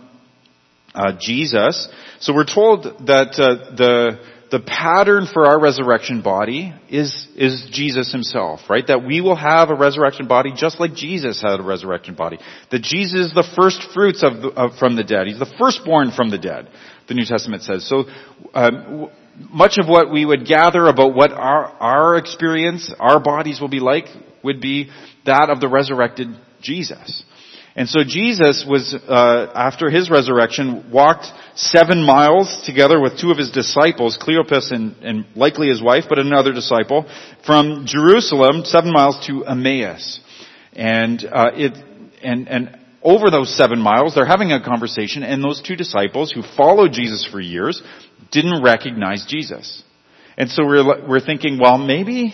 uh, 0.93 1.13
Jesus. 1.19 1.87
So 2.19 2.33
we're 2.33 2.45
told 2.45 2.83
that 3.07 3.39
uh, 3.39 3.75
the 3.75 4.19
the 4.51 4.59
pattern 4.59 5.27
for 5.31 5.45
our 5.45 5.59
resurrection 5.59 6.21
body 6.21 6.73
is 6.89 7.27
is 7.35 7.67
Jesus 7.71 8.11
himself, 8.11 8.61
right? 8.69 8.85
That 8.87 9.05
we 9.05 9.21
will 9.21 9.35
have 9.35 9.69
a 9.69 9.75
resurrection 9.75 10.27
body 10.27 10.51
just 10.55 10.79
like 10.79 10.93
Jesus 10.95 11.41
had 11.41 11.59
a 11.59 11.63
resurrection 11.63 12.15
body. 12.15 12.39
That 12.71 12.81
Jesus 12.81 13.27
is 13.27 13.33
the 13.33 13.47
first 13.55 13.81
fruits 13.93 14.23
of, 14.23 14.43
of 14.57 14.77
from 14.77 14.95
the 14.95 15.03
dead. 15.03 15.27
He's 15.27 15.39
the 15.39 15.53
firstborn 15.59 16.11
from 16.11 16.31
the 16.31 16.39
dead. 16.39 16.69
The 17.07 17.13
New 17.13 17.25
Testament 17.25 17.63
says. 17.63 17.87
So 17.87 18.05
um, 18.53 19.09
much 19.51 19.77
of 19.77 19.87
what 19.87 20.11
we 20.11 20.25
would 20.25 20.45
gather 20.45 20.87
about 20.87 21.13
what 21.13 21.31
our, 21.31 21.65
our 21.65 22.17
experience, 22.17 22.91
our 22.99 23.19
bodies 23.19 23.61
will 23.61 23.69
be 23.69 23.79
like, 23.79 24.05
would 24.43 24.61
be 24.61 24.89
that 25.25 25.49
of 25.49 25.59
the 25.59 25.67
resurrected 25.67 26.27
Jesus. 26.61 27.23
And 27.79 27.87
so 27.87 28.01
Jesus 28.05 28.65
was, 28.67 28.93
uh, 28.93 29.53
after 29.55 29.89
his 29.89 30.09
resurrection, 30.09 30.91
walked 30.91 31.27
seven 31.55 32.05
miles 32.05 32.61
together 32.65 32.99
with 32.99 33.17
two 33.17 33.31
of 33.31 33.37
his 33.37 33.51
disciples, 33.51 34.19
Cleopas 34.21 34.73
and, 34.73 34.97
and 35.01 35.25
likely 35.33 35.69
his 35.69 35.81
wife, 35.81 36.03
but 36.09 36.19
another 36.19 36.51
disciple, 36.51 37.09
from 37.45 37.85
Jerusalem, 37.85 38.65
seven 38.65 38.91
miles 38.91 39.25
to 39.27 39.45
Emmaus. 39.45 40.19
And, 40.73 41.23
uh, 41.23 41.51
it, 41.53 41.71
and, 42.21 42.49
and 42.49 42.77
over 43.01 43.31
those 43.31 43.55
seven 43.55 43.79
miles, 43.79 44.13
they're 44.13 44.25
having 44.25 44.51
a 44.51 44.61
conversation, 44.61 45.23
and 45.23 45.41
those 45.41 45.61
two 45.61 45.77
disciples 45.77 46.33
who 46.33 46.41
followed 46.57 46.91
Jesus 46.91 47.25
for 47.31 47.39
years 47.39 47.81
didn't 48.29 48.61
recognize 48.61 49.25
Jesus. 49.25 49.83
And 50.37 50.49
so 50.49 50.65
we're, 50.65 51.07
we're 51.07 51.21
thinking, 51.21 51.57
well, 51.57 51.77
maybe, 51.77 52.33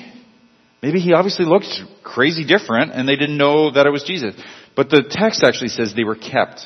maybe 0.81 0.99
he 0.99 1.13
obviously 1.13 1.45
looked 1.45 1.69
crazy 2.03 2.45
different 2.45 2.93
and 2.93 3.07
they 3.07 3.15
didn't 3.15 3.37
know 3.37 3.71
that 3.71 3.85
it 3.85 3.91
was 3.91 4.03
Jesus. 4.03 4.35
But 4.75 4.89
the 4.89 5.03
text 5.09 5.43
actually 5.43 5.69
says 5.69 5.93
they 5.95 6.03
were 6.03 6.15
kept 6.15 6.61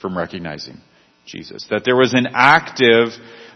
from 0.00 0.16
recognizing 0.16 0.80
Jesus. 1.26 1.66
That 1.70 1.84
there 1.84 1.96
was 1.96 2.14
an 2.14 2.28
active, 2.32 3.08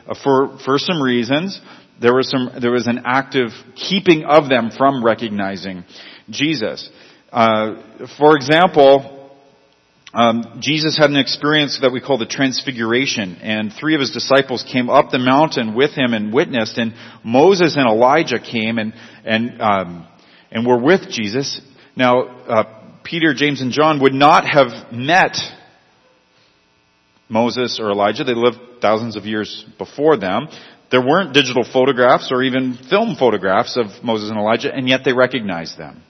uh, 0.06 0.14
for, 0.22 0.58
for 0.64 0.78
some 0.78 1.02
reasons, 1.02 1.60
there 2.00 2.14
was 2.14 2.28
some, 2.28 2.50
there 2.60 2.72
was 2.72 2.86
an 2.86 3.02
active 3.04 3.50
keeping 3.76 4.24
of 4.24 4.48
them 4.48 4.70
from 4.76 5.04
recognizing 5.04 5.84
Jesus. 6.28 6.90
Uh, 7.32 8.06
for 8.18 8.36
example, 8.36 9.30
um, 10.12 10.58
Jesus 10.60 10.96
had 10.96 11.10
an 11.10 11.16
experience 11.16 11.80
that 11.82 11.90
we 11.90 12.00
call 12.00 12.18
the 12.18 12.26
transfiguration, 12.26 13.36
and 13.42 13.72
three 13.72 13.94
of 13.94 14.00
his 14.00 14.12
disciples 14.12 14.64
came 14.70 14.88
up 14.88 15.10
the 15.10 15.18
mountain 15.18 15.74
with 15.74 15.90
him 15.90 16.14
and 16.14 16.32
witnessed. 16.32 16.78
And 16.78 16.94
Moses 17.24 17.76
and 17.76 17.86
Elijah 17.88 18.38
came 18.38 18.78
and 18.78 18.94
and 19.24 19.60
um, 19.60 20.06
and 20.52 20.64
were 20.64 20.78
with 20.78 21.10
Jesus. 21.10 21.60
Now, 21.96 22.22
uh, 22.22 22.83
Peter, 23.04 23.34
James, 23.34 23.60
and 23.60 23.70
John 23.70 24.00
would 24.00 24.14
not 24.14 24.44
have 24.46 24.92
met 24.92 25.36
Moses 27.28 27.78
or 27.80 27.90
Elijah. 27.90 28.24
They 28.24 28.34
lived 28.34 28.58
thousands 28.80 29.16
of 29.16 29.24
years 29.24 29.64
before 29.78 30.16
them. 30.16 30.48
There 30.90 31.00
weren't 31.00 31.34
digital 31.34 31.64
photographs 31.70 32.30
or 32.32 32.42
even 32.42 32.78
film 32.88 33.16
photographs 33.16 33.76
of 33.76 34.02
Moses 34.02 34.30
and 34.30 34.38
Elijah, 34.38 34.72
and 34.74 34.88
yet 34.88 35.00
they 35.04 35.12
recognized 35.12 35.78
them. 35.78 36.02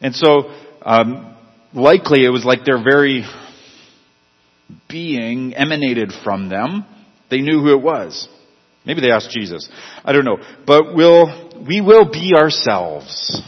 And 0.00 0.14
so. 0.14 0.50
Um, 0.82 1.36
likely 1.76 2.24
it 2.24 2.30
was 2.30 2.44
like 2.44 2.64
their 2.64 2.82
very 2.82 3.24
being 4.88 5.54
emanated 5.54 6.12
from 6.24 6.48
them. 6.48 6.84
They 7.30 7.40
knew 7.40 7.60
who 7.60 7.72
it 7.72 7.82
was. 7.82 8.28
Maybe 8.84 9.00
they 9.00 9.10
asked 9.10 9.30
Jesus. 9.30 9.68
I 10.04 10.12
don't 10.12 10.24
know. 10.24 10.38
But 10.66 10.94
we'll, 10.94 11.64
we 11.66 11.80
will 11.80 12.10
be 12.10 12.34
ourselves 12.36 13.42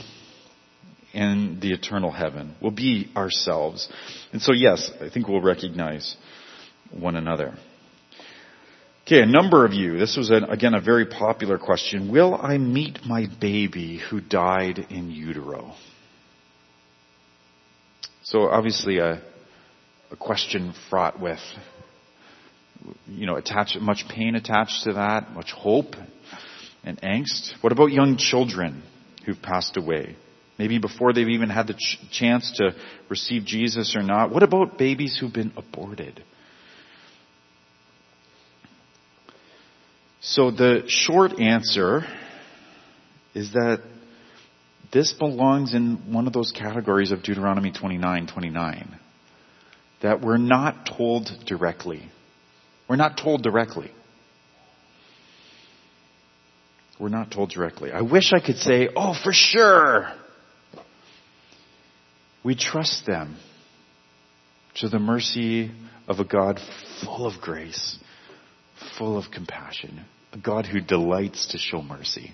in 1.12 1.58
the 1.60 1.72
eternal 1.72 2.10
heaven. 2.10 2.54
We'll 2.60 2.70
be 2.70 3.10
ourselves. 3.16 3.88
And 4.32 4.42
so 4.42 4.52
yes, 4.52 4.90
I 5.00 5.08
think 5.08 5.28
we'll 5.28 5.40
recognize 5.40 6.16
one 6.90 7.16
another. 7.16 7.54
Okay, 9.06 9.22
a 9.22 9.26
number 9.26 9.64
of 9.64 9.72
you, 9.72 9.98
this 9.98 10.18
was 10.18 10.28
an, 10.28 10.44
again 10.44 10.74
a 10.74 10.82
very 10.82 11.06
popular 11.06 11.56
question. 11.56 12.12
Will 12.12 12.34
I 12.34 12.58
meet 12.58 12.98
my 13.06 13.26
baby 13.40 14.00
who 14.10 14.20
died 14.20 14.78
in 14.90 15.10
utero? 15.10 15.74
So 18.22 18.50
obviously 18.50 18.98
a, 18.98 19.22
a 20.10 20.16
question 20.16 20.74
fraught 20.90 21.18
with, 21.18 21.38
you 23.06 23.24
know, 23.26 23.36
attached, 23.36 23.80
much 23.80 24.04
pain 24.10 24.34
attached 24.34 24.84
to 24.84 24.92
that, 24.92 25.32
much 25.32 25.52
hope 25.52 25.94
and 26.84 27.00
angst. 27.00 27.52
What 27.62 27.72
about 27.72 27.86
young 27.86 28.18
children 28.18 28.82
who've 29.24 29.40
passed 29.40 29.78
away? 29.78 30.16
Maybe 30.58 30.78
before 30.78 31.12
they've 31.12 31.28
even 31.28 31.50
had 31.50 31.68
the 31.68 31.74
ch- 31.74 31.98
chance 32.10 32.52
to 32.56 32.74
receive 33.08 33.44
Jesus 33.44 33.94
or 33.94 34.02
not. 34.02 34.32
What 34.32 34.42
about 34.42 34.76
babies 34.76 35.16
who've 35.18 35.32
been 35.32 35.52
aborted? 35.56 36.22
So 40.20 40.50
the 40.50 40.82
short 40.88 41.38
answer 41.40 42.02
is 43.34 43.52
that 43.52 43.82
this 44.92 45.12
belongs 45.12 45.74
in 45.74 46.12
one 46.12 46.26
of 46.26 46.32
those 46.32 46.50
categories 46.50 47.12
of 47.12 47.22
Deuteronomy 47.22 47.70
29, 47.70 48.26
29. 48.26 48.98
That 50.02 50.20
we're 50.20 50.38
not 50.38 50.86
told 50.86 51.30
directly. 51.46 52.10
We're 52.88 52.96
not 52.96 53.16
told 53.16 53.42
directly. 53.42 53.92
We're 56.98 57.10
not 57.10 57.30
told 57.30 57.50
directly. 57.50 57.92
I 57.92 58.00
wish 58.00 58.32
I 58.32 58.40
could 58.40 58.56
say, 58.56 58.88
oh, 58.96 59.14
for 59.22 59.32
sure. 59.32 60.12
We 62.48 62.54
trust 62.54 63.04
them 63.04 63.36
to 64.76 64.88
the 64.88 64.98
mercy 64.98 65.70
of 66.06 66.18
a 66.18 66.24
God 66.24 66.58
full 67.04 67.26
of 67.26 67.42
grace 67.42 67.98
full 68.96 69.18
of 69.18 69.30
compassion, 69.30 70.06
a 70.32 70.38
God 70.38 70.64
who 70.64 70.80
delights 70.80 71.48
to 71.48 71.58
show 71.58 71.82
mercy. 71.82 72.32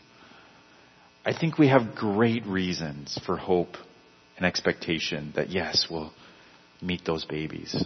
I 1.26 1.36
think 1.36 1.58
we 1.58 1.66
have 1.66 1.96
great 1.96 2.46
reasons 2.46 3.18
for 3.26 3.36
hope 3.36 3.76
and 4.36 4.46
expectation 4.46 5.32
that 5.34 5.50
yes, 5.50 5.88
we'll 5.90 6.12
meet 6.80 7.04
those 7.04 7.24
babies. 7.24 7.84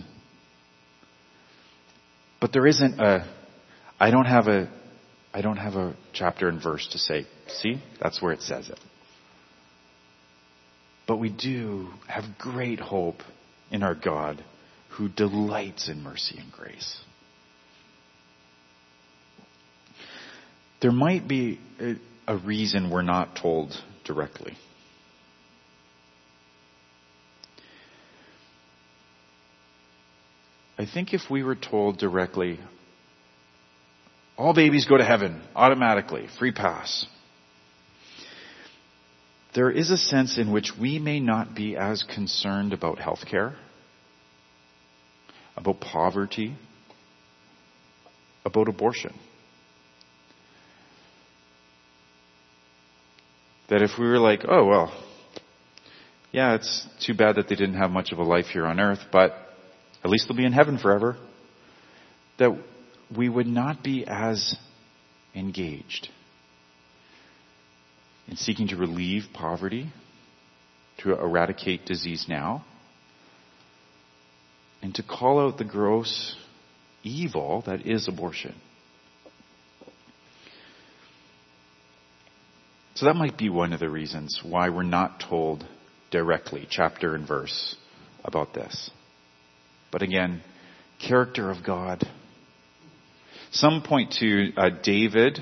But 2.43 2.53
there 2.53 2.67
isn't 2.67 3.01
a, 3.01 3.27
I 3.99 4.11
don't 4.11 4.27
have 4.27 4.49
a, 4.49 4.69
I 5.33 5.41
don't 5.41 5.57
have 5.57 5.77
a 5.77 5.97
chapter 6.13 6.51
and 6.51 6.63
verse 6.63 6.87
to 6.93 6.99
say, 6.99 7.27
see, 7.47 7.83
that's 8.03 8.21
where 8.21 8.35
it 8.35 8.43
says 8.43 8.69
it. 8.69 8.79
But 11.09 11.17
we 11.17 11.31
do 11.31 11.89
have 12.07 12.39
great 12.39 12.79
hope 12.79 13.23
in 13.73 13.83
our 13.83 13.97
God 13.97 14.45
who 14.91 15.09
delights 15.09 15.89
in 15.89 16.03
mercy 16.03 16.39
and 16.39 16.53
grace. 16.53 17.01
there 20.81 20.93
might 20.93 21.27
be 21.27 21.59
a, 21.81 22.37
reason 22.37 22.91
we're 22.91 23.03
not 23.03 23.37
told 23.37 23.75
directly. 24.05 24.57
I 30.79 30.87
think 30.87 31.13
if 31.13 31.23
we 31.29 31.43
were 31.43 31.57
told 31.57 31.99
directly, 31.99 32.61
all 34.37 34.55
babies 34.55 34.85
go 34.85 34.97
to 34.97 35.05
heaven 35.05 35.43
automatically, 35.57 36.29
free 36.39 36.53
pass. 36.53 37.07
There 39.55 39.71
is 39.71 39.91
a 39.91 39.97
sense 39.97 40.39
in 40.39 40.53
which 40.53 40.73
we 40.79 40.99
may 40.99 41.21
not 41.21 41.55
be 41.55 41.77
as 41.77 42.03
concerned 42.03 42.73
about 42.73 42.99
health 42.99 43.25
care, 43.27 43.57
about 45.57 45.81
poverty, 45.81 46.55
about 48.45 48.69
abortion. 48.69 49.15
That 53.69 53.83
if 53.83 53.99
we 53.99 54.07
were 54.07 54.19
like, 54.19 54.45
oh 54.49 54.67
well, 54.67 55.05
yeah, 56.31 56.55
it's 56.55 56.87
too 57.05 57.15
bad 57.15 57.37
that 57.37 57.49
they 57.49 57.55
didn't 57.55 57.79
have 57.79 57.91
much 57.91 58.13
of 58.13 58.19
a 58.19 58.23
life 58.23 58.47
here 58.47 58.67
on 58.67 58.79
earth, 58.79 59.01
but 59.11 59.33
at 60.05 60.11
least 60.11 60.29
they'll 60.29 60.37
be 60.37 60.45
in 60.45 60.53
heaven 60.53 60.79
forever. 60.79 61.17
That 62.39 62.57
we 63.17 63.29
would 63.29 63.47
not 63.47 63.83
be 63.83 64.05
as 64.07 64.57
engaged 65.35 66.11
in 68.29 68.37
seeking 68.37 68.69
to 68.69 68.77
relieve 68.77 69.25
poverty, 69.33 69.91
to 70.99 71.13
eradicate 71.13 71.87
disease 71.87 72.27
now, 72.29 72.65
and 74.83 74.95
to 74.95 75.03
call 75.03 75.41
out 75.41 75.59
the 75.59 75.65
gross 75.65 76.37
evil 77.03 77.63
that 77.67 77.87
is 77.87 78.07
abortion. 78.07 78.55
So 82.95 83.07
that 83.07 83.15
might 83.15 83.39
be 83.39 83.49
one 83.49 83.73
of 83.73 83.81
the 83.81 83.89
reasons 83.89 84.41
why 84.43 84.71
we're 84.71 84.83
not 84.83 85.21
told 85.21 85.65
directly, 86.11 86.67
chapter 86.69 87.15
and 87.15 87.27
verse, 87.27 87.77
about 88.25 88.55
this. 88.55 88.91
But 89.93 90.03
again, 90.03 90.43
character 90.99 91.51
of 91.51 91.65
God. 91.65 92.05
Some 93.53 93.83
point 93.83 94.17
to 94.19 94.53
uh, 94.57 94.71
David. 94.83 95.39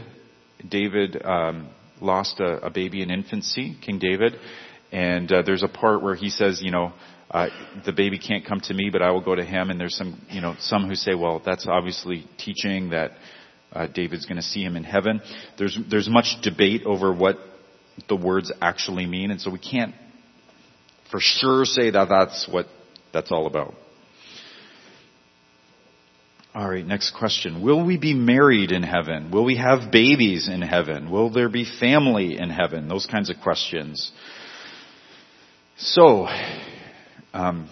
David 0.69 1.25
um, 1.25 1.71
lost 2.01 2.41
a, 2.41 2.67
a, 2.67 2.71
baby 2.71 3.03
in 3.03 3.11
infancy, 3.11 3.77
King 3.85 3.99
David, 3.99 4.35
and 4.93 5.31
uh, 5.31 5.43
there's 5.43 5.63
a 5.63 5.69
part 5.69 6.03
where 6.03 6.15
he 6.15 6.31
says, 6.31 6.61
you 6.63 6.71
know, 6.71 6.93
uh, 7.31 7.49
the 7.85 7.93
baby 7.93 8.19
can't 8.19 8.47
come 8.47 8.61
to 8.61 8.75
me, 8.75 8.91
but 8.91 9.03
I 9.03 9.11
will 9.11 9.21
go 9.21 9.35
to 9.35 9.45
him. 9.45 9.71
And 9.71 9.81
there's 9.81 9.97
some, 9.97 10.25
you 10.31 10.41
know, 10.41 10.55
some 10.61 10.87
who 10.89 10.95
say, 10.95 11.15
well, 11.15 11.43
that's 11.45 11.67
obviously 11.67 12.25
teaching 12.39 12.91
that 12.91 13.13
uh, 13.73 13.87
David's 13.89 14.27
going 14.27 14.37
to 14.37 14.43
see 14.43 14.63
him 14.63 14.77
in 14.77 14.85
heaven. 14.85 15.21
There's 15.59 15.77
there's 15.91 16.09
much 16.09 16.37
debate 16.43 16.85
over 16.87 17.13
what 17.13 17.37
the 18.09 18.17
words 18.17 18.53
actually 18.61 19.07
mean, 19.07 19.31
and 19.31 19.41
so 19.41 19.51
we 19.51 19.59
can't 19.59 19.95
for 21.11 21.19
sure 21.21 21.65
say 21.65 21.91
that 21.91 22.09
that's 22.09 22.49
what 22.51 22.67
that's 23.13 23.33
all 23.33 23.47
about. 23.47 23.75
All 26.57 26.71
right, 26.71 26.87
next 26.87 27.11
question. 27.11 27.63
Will 27.63 27.85
we 27.85 27.99
be 27.99 28.15
married 28.15 28.73
in 28.73 28.83
heaven? 28.83 29.31
Will 29.31 29.45
we 29.45 29.59
have 29.59 29.93
babies 29.93 30.49
in 30.49 30.63
heaven? 30.63 31.11
Will 31.11 31.31
there 31.31 31.51
be 31.51 31.67
family 31.67 32.39
in 32.39 32.49
heaven? 32.49 32.89
Those 32.89 33.05
kinds 33.05 33.29
of 33.29 33.37
questions. 33.43 34.11
So, 35.77 36.27
um, 37.35 37.69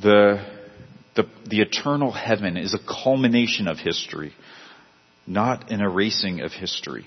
the, 0.00 0.40
the, 1.16 1.24
the 1.50 1.60
eternal 1.60 2.12
heaven 2.12 2.56
is 2.56 2.74
a 2.74 2.78
culmination 2.78 3.66
of 3.66 3.78
history 3.78 4.32
not 5.26 5.70
an 5.70 5.80
erasing 5.80 6.40
of 6.40 6.52
history. 6.52 7.06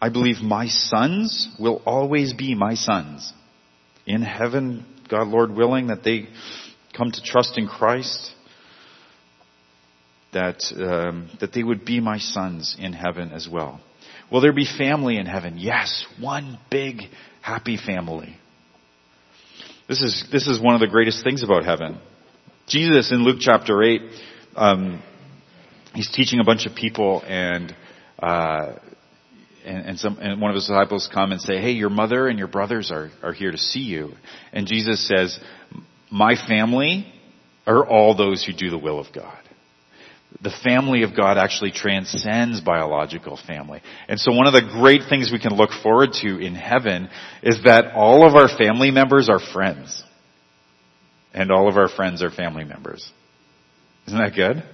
I 0.00 0.08
believe 0.08 0.36
my 0.40 0.66
sons 0.68 1.48
will 1.58 1.82
always 1.84 2.32
be 2.32 2.54
my 2.54 2.74
sons. 2.74 3.32
In 4.06 4.22
heaven, 4.22 4.84
God 5.08 5.28
Lord 5.28 5.52
willing, 5.52 5.88
that 5.88 6.04
they 6.04 6.28
come 6.96 7.10
to 7.10 7.22
trust 7.22 7.58
in 7.58 7.66
Christ, 7.66 8.32
that, 10.32 10.62
um, 10.76 11.30
that 11.40 11.52
they 11.52 11.62
would 11.62 11.84
be 11.84 12.00
my 12.00 12.18
sons 12.18 12.76
in 12.78 12.92
heaven 12.92 13.30
as 13.32 13.48
well. 13.50 13.80
Will 14.30 14.40
there 14.40 14.52
be 14.52 14.64
family 14.66 15.18
in 15.18 15.26
heaven? 15.26 15.58
Yes, 15.58 16.06
one 16.18 16.58
big 16.70 17.02
happy 17.42 17.76
family. 17.76 18.36
This 19.88 20.00
is, 20.00 20.24
this 20.32 20.46
is 20.46 20.60
one 20.60 20.74
of 20.74 20.80
the 20.80 20.86
greatest 20.86 21.22
things 21.22 21.42
about 21.42 21.64
heaven. 21.64 21.98
Jesus 22.66 23.12
in 23.12 23.24
Luke 23.24 23.38
chapter 23.40 23.82
8, 23.82 24.00
um, 24.56 25.02
he's 25.94 26.10
teaching 26.10 26.40
a 26.40 26.44
bunch 26.44 26.64
of 26.64 26.74
people 26.74 27.22
and, 27.26 27.76
uh, 28.18 28.76
and, 29.66 29.86
and, 29.86 29.98
some, 29.98 30.18
and 30.18 30.40
one 30.40 30.50
of 30.50 30.54
his 30.54 30.66
disciples 30.66 31.10
come 31.12 31.32
and 31.32 31.40
say, 31.40 31.60
hey, 31.60 31.72
your 31.72 31.90
mother 31.90 32.28
and 32.28 32.38
your 32.38 32.48
brothers 32.48 32.90
are, 32.90 33.10
are 33.22 33.32
here 33.32 33.50
to 33.50 33.58
see 33.58 33.80
you. 33.80 34.12
And 34.52 34.66
Jesus 34.66 35.06
says, 35.06 35.38
my 36.10 36.36
family 36.36 37.12
are 37.66 37.86
all 37.86 38.16
those 38.16 38.44
who 38.44 38.52
do 38.52 38.70
the 38.70 38.78
will 38.78 38.98
of 38.98 39.12
God. 39.12 39.38
The 40.42 40.52
family 40.64 41.04
of 41.04 41.16
God 41.16 41.38
actually 41.38 41.70
transcends 41.70 42.60
biological 42.60 43.38
family. 43.46 43.80
And 44.08 44.18
so 44.18 44.32
one 44.32 44.48
of 44.48 44.52
the 44.52 44.68
great 44.80 45.02
things 45.08 45.30
we 45.30 45.38
can 45.38 45.54
look 45.54 45.70
forward 45.82 46.14
to 46.22 46.38
in 46.38 46.56
heaven 46.56 47.08
is 47.44 47.62
that 47.64 47.92
all 47.94 48.26
of 48.26 48.34
our 48.34 48.48
family 48.48 48.90
members 48.90 49.28
are 49.28 49.38
friends. 49.38 50.02
And 51.32 51.52
all 51.52 51.68
of 51.68 51.76
our 51.76 51.88
friends 51.88 52.22
are 52.22 52.30
family 52.30 52.64
members. 52.64 53.08
Isn't 54.08 54.18
that 54.18 54.34
good? 54.34 54.64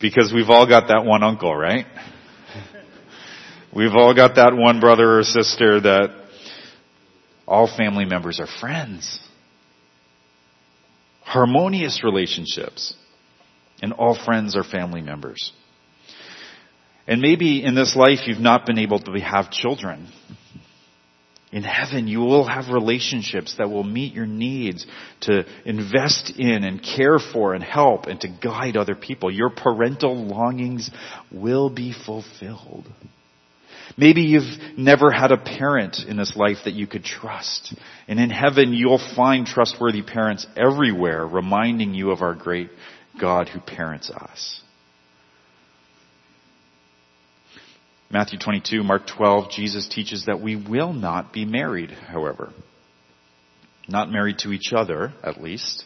Because 0.00 0.32
we've 0.34 0.48
all 0.48 0.66
got 0.66 0.88
that 0.88 1.04
one 1.04 1.22
uncle, 1.22 1.54
right? 1.54 1.86
We've 3.74 3.94
all 3.94 4.14
got 4.14 4.36
that 4.36 4.54
one 4.54 4.80
brother 4.80 5.18
or 5.18 5.22
sister 5.22 5.80
that 5.80 6.08
all 7.46 7.66
family 7.66 8.06
members 8.06 8.40
are 8.40 8.46
friends. 8.60 9.20
Harmonious 11.22 12.02
relationships. 12.02 12.94
And 13.82 13.92
all 13.92 14.14
friends 14.14 14.56
are 14.56 14.64
family 14.64 15.02
members. 15.02 15.52
And 17.06 17.20
maybe 17.20 17.62
in 17.62 17.74
this 17.74 17.94
life 17.94 18.20
you've 18.26 18.40
not 18.40 18.66
been 18.66 18.78
able 18.78 18.98
to 18.98 19.12
have 19.20 19.50
children. 19.50 20.08
In 21.52 21.62
heaven, 21.62 22.08
you 22.08 22.20
will 22.20 22.46
have 22.46 22.68
relationships 22.68 23.54
that 23.58 23.70
will 23.70 23.84
meet 23.84 24.12
your 24.12 24.26
needs 24.26 24.84
to 25.20 25.44
invest 25.64 26.32
in 26.36 26.64
and 26.64 26.82
care 26.82 27.18
for 27.18 27.54
and 27.54 27.62
help 27.62 28.06
and 28.06 28.20
to 28.20 28.28
guide 28.28 28.76
other 28.76 28.96
people. 28.96 29.30
Your 29.30 29.50
parental 29.50 30.16
longings 30.16 30.90
will 31.30 31.70
be 31.70 31.92
fulfilled. 31.92 32.86
Maybe 33.96 34.22
you've 34.22 34.76
never 34.76 35.12
had 35.12 35.30
a 35.30 35.38
parent 35.38 35.98
in 36.06 36.16
this 36.16 36.34
life 36.36 36.58
that 36.64 36.74
you 36.74 36.88
could 36.88 37.04
trust. 37.04 37.74
And 38.08 38.18
in 38.18 38.30
heaven, 38.30 38.72
you'll 38.72 39.00
find 39.14 39.46
trustworthy 39.46 40.02
parents 40.02 40.46
everywhere 40.56 41.24
reminding 41.24 41.94
you 41.94 42.10
of 42.10 42.22
our 42.22 42.34
great 42.34 42.70
God 43.20 43.48
who 43.48 43.60
parents 43.60 44.10
us. 44.10 44.60
Matthew 48.10 48.38
22, 48.38 48.84
Mark 48.84 49.02
12, 49.06 49.50
Jesus 49.50 49.88
teaches 49.88 50.26
that 50.26 50.40
we 50.40 50.54
will 50.54 50.92
not 50.92 51.32
be 51.32 51.44
married, 51.44 51.90
however. 51.90 52.52
Not 53.88 54.10
married 54.10 54.38
to 54.40 54.52
each 54.52 54.72
other, 54.72 55.12
at 55.24 55.42
least. 55.42 55.84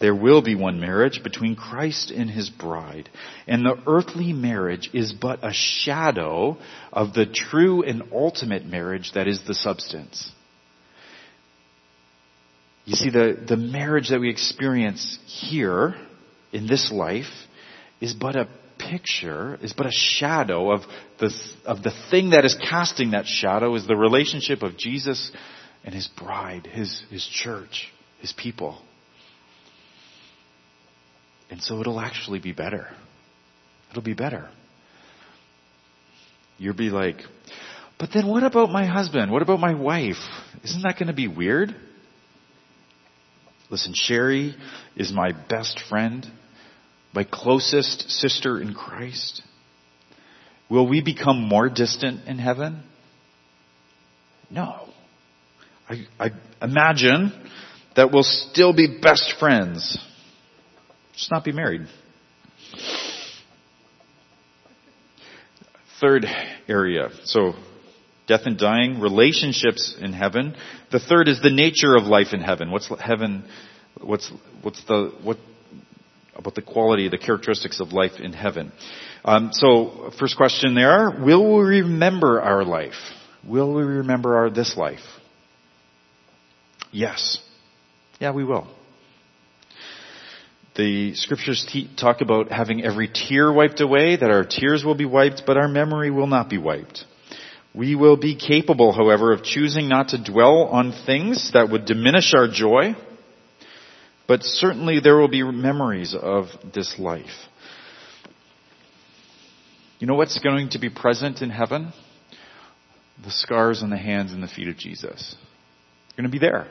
There 0.00 0.14
will 0.14 0.42
be 0.42 0.54
one 0.54 0.80
marriage 0.80 1.22
between 1.22 1.56
Christ 1.56 2.10
and 2.10 2.28
his 2.28 2.50
bride. 2.50 3.08
And 3.46 3.64
the 3.64 3.80
earthly 3.86 4.32
marriage 4.32 4.90
is 4.92 5.12
but 5.12 5.38
a 5.42 5.52
shadow 5.52 6.58
of 6.92 7.14
the 7.14 7.26
true 7.26 7.82
and 7.82 8.02
ultimate 8.12 8.66
marriage 8.66 9.12
that 9.14 9.28
is 9.28 9.42
the 9.46 9.54
substance. 9.54 10.30
You 12.84 12.96
see, 12.96 13.08
the, 13.08 13.42
the 13.48 13.56
marriage 13.56 14.10
that 14.10 14.20
we 14.20 14.28
experience 14.28 15.18
here 15.26 15.94
in 16.54 16.66
this 16.66 16.90
life 16.90 17.26
is 18.00 18.14
but 18.14 18.36
a 18.36 18.48
picture 18.78 19.58
is 19.60 19.72
but 19.72 19.86
a 19.86 19.92
shadow 19.92 20.72
of 20.72 20.82
the, 21.18 21.30
of 21.66 21.82
the 21.82 21.92
thing 22.10 22.30
that 22.30 22.44
is 22.44 22.56
casting 22.70 23.10
that 23.10 23.26
shadow 23.26 23.74
is 23.74 23.86
the 23.86 23.96
relationship 23.96 24.62
of 24.62 24.76
Jesus 24.76 25.30
and 25.84 25.94
his 25.94 26.08
bride, 26.08 26.66
his, 26.66 27.02
his 27.10 27.26
church, 27.26 27.92
his 28.20 28.32
people. 28.32 28.80
And 31.50 31.62
so 31.62 31.80
it'll 31.80 32.00
actually 32.00 32.38
be 32.38 32.52
better. 32.52 32.88
It'll 33.90 34.02
be 34.02 34.14
better. 34.14 34.48
You'll 36.56 36.74
be 36.74 36.90
like, 36.90 37.16
but 37.98 38.10
then 38.14 38.26
what 38.26 38.44
about 38.44 38.70
my 38.70 38.86
husband? 38.86 39.30
What 39.30 39.42
about 39.42 39.60
my 39.60 39.74
wife? 39.74 40.16
Isn't 40.62 40.82
that 40.82 40.98
going 40.98 41.08
to 41.08 41.14
be 41.14 41.28
weird? 41.28 41.74
Listen, 43.70 43.92
Sherry 43.94 44.54
is 44.96 45.12
my 45.12 45.32
best 45.48 45.80
friend 45.88 46.26
my 47.14 47.24
closest 47.24 48.10
sister 48.10 48.60
in 48.60 48.74
Christ? 48.74 49.42
Will 50.68 50.88
we 50.88 51.00
become 51.00 51.40
more 51.40 51.68
distant 51.68 52.26
in 52.26 52.38
heaven? 52.38 52.82
No. 54.50 54.88
I, 55.88 56.06
I 56.18 56.30
imagine 56.60 57.32
that 57.94 58.10
we'll 58.10 58.22
still 58.22 58.72
be 58.74 58.98
best 59.00 59.34
friends, 59.38 59.98
just 61.12 61.30
not 61.30 61.44
be 61.44 61.52
married. 61.52 61.82
Third 66.00 66.26
area. 66.66 67.10
So, 67.24 67.52
death 68.26 68.42
and 68.46 68.58
dying, 68.58 69.00
relationships 69.00 69.94
in 70.00 70.12
heaven. 70.12 70.56
The 70.90 70.98
third 70.98 71.28
is 71.28 71.40
the 71.40 71.50
nature 71.50 71.94
of 71.96 72.04
life 72.04 72.32
in 72.32 72.40
heaven. 72.40 72.70
What's 72.70 72.90
heaven? 73.00 73.44
What's 74.00 74.30
what's 74.62 74.82
the 74.84 75.12
what 75.22 75.38
about 76.36 76.54
the 76.54 76.62
quality, 76.62 77.08
the 77.08 77.18
characteristics 77.18 77.80
of 77.80 77.92
life 77.92 78.20
in 78.20 78.32
heaven. 78.32 78.72
Um, 79.24 79.50
so, 79.52 80.10
first 80.18 80.36
question 80.36 80.74
there: 80.74 81.10
Will 81.10 81.56
we 81.56 81.80
remember 81.80 82.40
our 82.40 82.64
life? 82.64 82.94
Will 83.46 83.74
we 83.74 83.82
remember 83.82 84.36
our 84.36 84.50
this 84.50 84.76
life? 84.76 85.04
Yes. 86.90 87.38
Yeah, 88.20 88.32
we 88.32 88.44
will. 88.44 88.68
The 90.76 91.14
scriptures 91.14 91.66
te- 91.70 91.90
talk 91.96 92.20
about 92.20 92.50
having 92.50 92.84
every 92.84 93.08
tear 93.08 93.52
wiped 93.52 93.80
away, 93.80 94.16
that 94.16 94.30
our 94.30 94.44
tears 94.44 94.84
will 94.84 94.94
be 94.94 95.04
wiped, 95.04 95.42
but 95.46 95.56
our 95.56 95.68
memory 95.68 96.10
will 96.10 96.26
not 96.26 96.48
be 96.48 96.58
wiped. 96.58 97.04
We 97.74 97.96
will 97.96 98.16
be 98.16 98.36
capable, 98.36 98.92
however, 98.92 99.32
of 99.32 99.42
choosing 99.42 99.88
not 99.88 100.08
to 100.08 100.22
dwell 100.22 100.64
on 100.64 100.92
things 101.06 101.52
that 101.54 101.70
would 101.70 101.84
diminish 101.84 102.32
our 102.34 102.48
joy 102.48 102.94
but 104.26 104.42
certainly 104.42 105.00
there 105.00 105.16
will 105.16 105.28
be 105.28 105.42
memories 105.42 106.14
of 106.14 106.46
this 106.72 106.98
life. 106.98 107.48
You 109.98 110.06
know 110.06 110.14
what's 110.14 110.38
going 110.40 110.70
to 110.70 110.78
be 110.78 110.90
present 110.90 111.42
in 111.42 111.50
heaven? 111.50 111.92
The 113.22 113.30
scars 113.30 113.82
on 113.82 113.90
the 113.90 113.96
hands 113.96 114.32
and 114.32 114.42
the 114.42 114.48
feet 114.48 114.68
of 114.68 114.76
Jesus. 114.76 115.36
They're 116.08 116.22
going 116.22 116.30
to 116.30 116.32
be 116.32 116.44
there. 116.44 116.66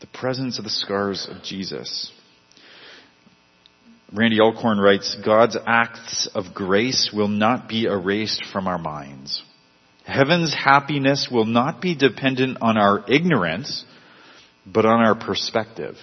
The 0.00 0.06
presence 0.06 0.58
of 0.58 0.64
the 0.64 0.70
scars 0.70 1.28
of 1.30 1.42
Jesus. 1.42 2.12
Randy 4.12 4.40
Alcorn 4.40 4.78
writes, 4.78 5.16
God's 5.24 5.56
acts 5.66 6.28
of 6.34 6.54
grace 6.54 7.10
will 7.12 7.28
not 7.28 7.68
be 7.68 7.84
erased 7.84 8.44
from 8.52 8.68
our 8.68 8.78
minds. 8.78 9.42
Heaven's 10.04 10.54
happiness 10.54 11.28
will 11.30 11.46
not 11.46 11.80
be 11.80 11.94
dependent 11.94 12.58
on 12.60 12.76
our 12.76 13.04
ignorance, 13.08 13.84
but 14.66 14.84
on 14.84 15.00
our 15.00 15.14
perspective. 15.14 15.96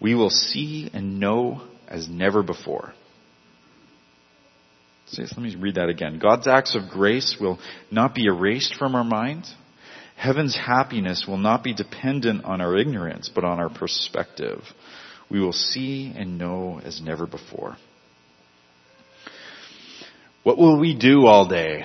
We 0.00 0.14
will 0.14 0.30
see 0.30 0.90
and 0.92 1.20
know 1.20 1.62
as 1.86 2.08
never 2.08 2.42
before. 2.42 2.94
Let 5.18 5.36
me 5.36 5.54
read 5.56 5.74
that 5.74 5.90
again. 5.90 6.18
God's 6.18 6.46
acts 6.48 6.74
of 6.74 6.88
grace 6.88 7.36
will 7.38 7.58
not 7.90 8.14
be 8.14 8.24
erased 8.24 8.74
from 8.76 8.94
our 8.94 9.04
minds. 9.04 9.54
Heaven's 10.16 10.56
happiness 10.56 11.26
will 11.28 11.36
not 11.36 11.62
be 11.62 11.74
dependent 11.74 12.44
on 12.46 12.62
our 12.62 12.76
ignorance, 12.78 13.28
but 13.28 13.44
on 13.44 13.58
our 13.58 13.68
perspective. 13.68 14.60
We 15.30 15.40
will 15.40 15.52
see 15.52 16.12
and 16.16 16.38
know 16.38 16.80
as 16.82 17.02
never 17.02 17.26
before. 17.26 17.76
What 20.44 20.56
will 20.56 20.80
we 20.80 20.96
do 20.98 21.26
all 21.26 21.46
day? 21.46 21.84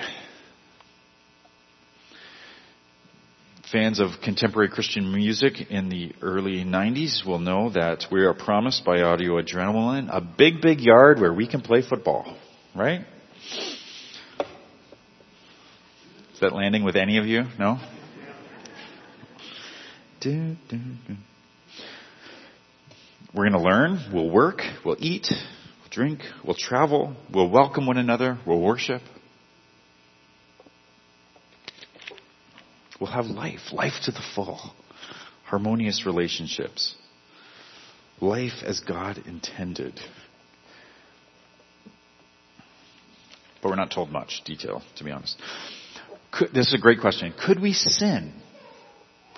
Fans 3.72 4.00
of 4.00 4.12
contemporary 4.24 4.70
Christian 4.70 5.12
music 5.12 5.70
in 5.70 5.90
the 5.90 6.12
early 6.22 6.64
90s 6.64 7.26
will 7.26 7.38
know 7.38 7.68
that 7.68 8.06
we 8.10 8.22
are 8.22 8.32
promised 8.32 8.82
by 8.82 9.02
Audio 9.02 9.42
Adrenaline 9.42 10.08
a 10.10 10.22
big, 10.22 10.62
big 10.62 10.80
yard 10.80 11.20
where 11.20 11.34
we 11.34 11.46
can 11.46 11.60
play 11.60 11.82
football, 11.86 12.34
right? 12.74 13.00
Is 16.32 16.40
that 16.40 16.54
landing 16.54 16.82
with 16.82 16.96
any 16.96 17.18
of 17.18 17.26
you? 17.26 17.44
No? 17.58 17.78
We're 23.34 23.50
going 23.50 23.52
to 23.52 23.60
learn, 23.60 24.10
we'll 24.10 24.30
work, 24.30 24.62
we'll 24.82 24.96
eat, 24.98 25.26
we'll 25.30 25.90
drink, 25.90 26.20
we'll 26.42 26.56
travel, 26.58 27.14
we'll 27.30 27.50
welcome 27.50 27.86
one 27.86 27.98
another, 27.98 28.38
we'll 28.46 28.62
worship. 28.62 29.02
We'll 33.00 33.10
have 33.10 33.26
life, 33.26 33.72
life 33.72 33.92
to 34.04 34.10
the 34.10 34.22
full, 34.34 34.74
harmonious 35.44 36.04
relationships, 36.04 36.96
life 38.20 38.64
as 38.64 38.80
God 38.80 39.18
intended. 39.26 40.00
But 43.62 43.70
we're 43.70 43.76
not 43.76 43.92
told 43.92 44.10
much 44.10 44.42
detail, 44.44 44.82
to 44.96 45.04
be 45.04 45.10
honest. 45.10 45.40
Could, 46.32 46.52
this 46.52 46.68
is 46.68 46.74
a 46.74 46.78
great 46.78 47.00
question. 47.00 47.32
Could 47.46 47.60
we 47.60 47.72
sin? 47.72 48.32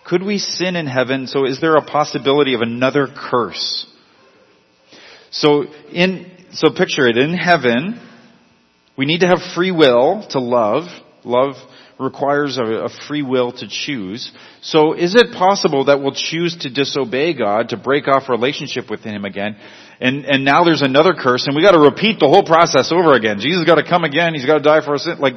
Could 0.04 0.22
we 0.22 0.38
sin 0.38 0.76
in 0.76 0.86
heaven? 0.86 1.26
So 1.26 1.44
is 1.44 1.60
there 1.60 1.76
a 1.76 1.84
possibility 1.84 2.54
of 2.54 2.62
another 2.62 3.06
curse? 3.06 3.86
So 5.30 5.64
in, 5.92 6.30
so 6.52 6.70
picture 6.70 7.06
it, 7.06 7.16
in 7.16 7.34
heaven, 7.34 8.00
we 8.96 9.06
need 9.06 9.20
to 9.20 9.26
have 9.28 9.38
free 9.54 9.70
will 9.70 10.26
to 10.30 10.40
love. 10.40 10.84
Love 11.24 11.54
requires 12.00 12.58
a, 12.58 12.88
free 13.06 13.22
will 13.22 13.52
to 13.52 13.68
choose. 13.68 14.32
So 14.62 14.94
is 14.94 15.14
it 15.14 15.32
possible 15.32 15.84
that 15.84 16.00
we'll 16.00 16.14
choose 16.14 16.56
to 16.62 16.70
disobey 16.70 17.34
God, 17.34 17.68
to 17.68 17.76
break 17.76 18.08
off 18.08 18.28
relationship 18.28 18.90
with 18.90 19.00
Him 19.00 19.24
again, 19.24 19.56
and, 20.00 20.24
and 20.24 20.44
now 20.44 20.64
there's 20.64 20.82
another 20.82 21.12
curse 21.12 21.46
and 21.46 21.54
we 21.54 21.62
gotta 21.62 21.78
repeat 21.78 22.18
the 22.18 22.28
whole 22.28 22.44
process 22.44 22.90
over 22.90 23.12
again. 23.12 23.38
Jesus 23.38 23.64
gotta 23.64 23.86
come 23.86 24.04
again, 24.04 24.34
He's 24.34 24.46
gotta 24.46 24.62
die 24.62 24.84
for 24.84 24.94
us. 24.94 25.06
Like, 25.18 25.34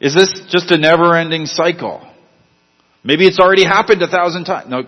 is 0.00 0.14
this 0.14 0.42
just 0.48 0.70
a 0.70 0.78
never 0.78 1.16
ending 1.16 1.46
cycle? 1.46 2.06
Maybe 3.02 3.26
it's 3.26 3.40
already 3.40 3.64
happened 3.64 4.02
a 4.02 4.08
thousand 4.08 4.44
times. 4.44 4.68
No. 4.68 4.82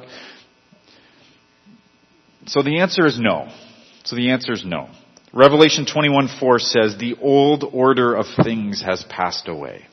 So 2.46 2.62
the 2.62 2.80
answer 2.80 3.06
is 3.06 3.18
no. 3.18 3.48
So 4.04 4.16
the 4.16 4.30
answer 4.30 4.52
is 4.52 4.64
no. 4.64 4.90
Revelation 5.32 5.86
21:4 5.86 6.60
says, 6.60 6.96
"The 6.96 7.16
old 7.20 7.64
order 7.72 8.14
of 8.14 8.26
things 8.44 8.82
has 8.82 9.02
passed 9.04 9.48
away." 9.48 9.86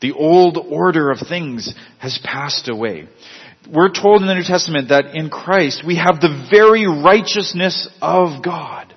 The 0.00 0.12
old 0.12 0.58
order 0.58 1.10
of 1.10 1.18
things 1.26 1.74
has 1.98 2.18
passed 2.22 2.68
away. 2.68 3.08
We're 3.72 3.92
told 3.92 4.20
in 4.20 4.28
the 4.28 4.34
New 4.34 4.44
Testament 4.44 4.90
that 4.90 5.14
in 5.14 5.30
Christ 5.30 5.82
we 5.86 5.96
have 5.96 6.20
the 6.20 6.46
very 6.50 6.86
righteousness 6.86 7.88
of 8.00 8.42
God. 8.44 8.92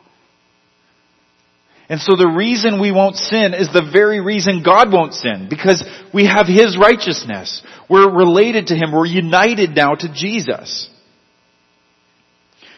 And 1.87 1.99
so 1.99 2.15
the 2.15 2.35
reason 2.37 2.79
we 2.79 2.91
won't 2.91 3.15
sin 3.15 3.55
is 3.55 3.69
the 3.73 3.89
very 3.91 4.19
reason 4.19 4.61
God 4.63 4.93
won't 4.93 5.15
sin, 5.15 5.47
because 5.49 5.83
we 6.13 6.27
have 6.27 6.45
His 6.45 6.77
righteousness. 6.77 7.63
We're 7.89 8.11
related 8.15 8.67
to 8.67 8.75
Him. 8.75 8.91
We're 8.91 9.07
united 9.07 9.71
now 9.71 9.95
to 9.95 10.13
Jesus. 10.13 10.87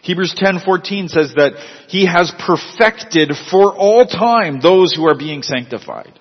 Hebrews 0.03 0.33
10:14 0.37 1.09
says 1.09 1.33
that 1.35 1.55
He 1.89 2.05
has 2.05 2.31
perfected 2.39 3.31
for 3.49 3.75
all 3.75 4.05
time 4.05 4.61
those 4.61 4.93
who 4.93 5.05
are 5.05 5.17
being 5.17 5.43
sanctified. 5.43 6.17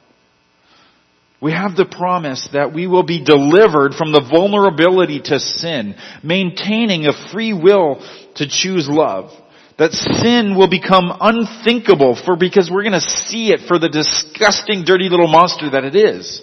We 1.40 1.53
have 1.53 1.74
the 1.74 1.87
promise 1.87 2.48
that 2.53 2.74
we 2.74 2.87
will 2.87 3.03
be 3.03 3.24
delivered 3.24 3.94
from 3.94 4.12
the 4.12 4.20
vulnerability 4.20 5.20
to 5.24 5.40
sin, 5.40 5.94
maintaining 6.22 7.07
a 7.07 7.31
free 7.33 7.55
will 7.55 8.05
to 8.37 8.46
choose 8.46 8.88
love 8.88 9.31
that 9.81 9.92
sin 9.92 10.59
will 10.59 10.68
become 10.68 11.11
unthinkable 11.22 12.14
for 12.14 12.37
because 12.37 12.70
we're 12.70 12.83
going 12.83 12.92
to 12.92 13.00
see 13.00 13.50
it 13.50 13.61
for 13.66 13.79
the 13.79 13.88
disgusting, 13.88 14.85
dirty 14.85 15.09
little 15.09 15.26
monster 15.26 15.70
that 15.70 15.85
it 15.85 15.96
is. 15.96 16.42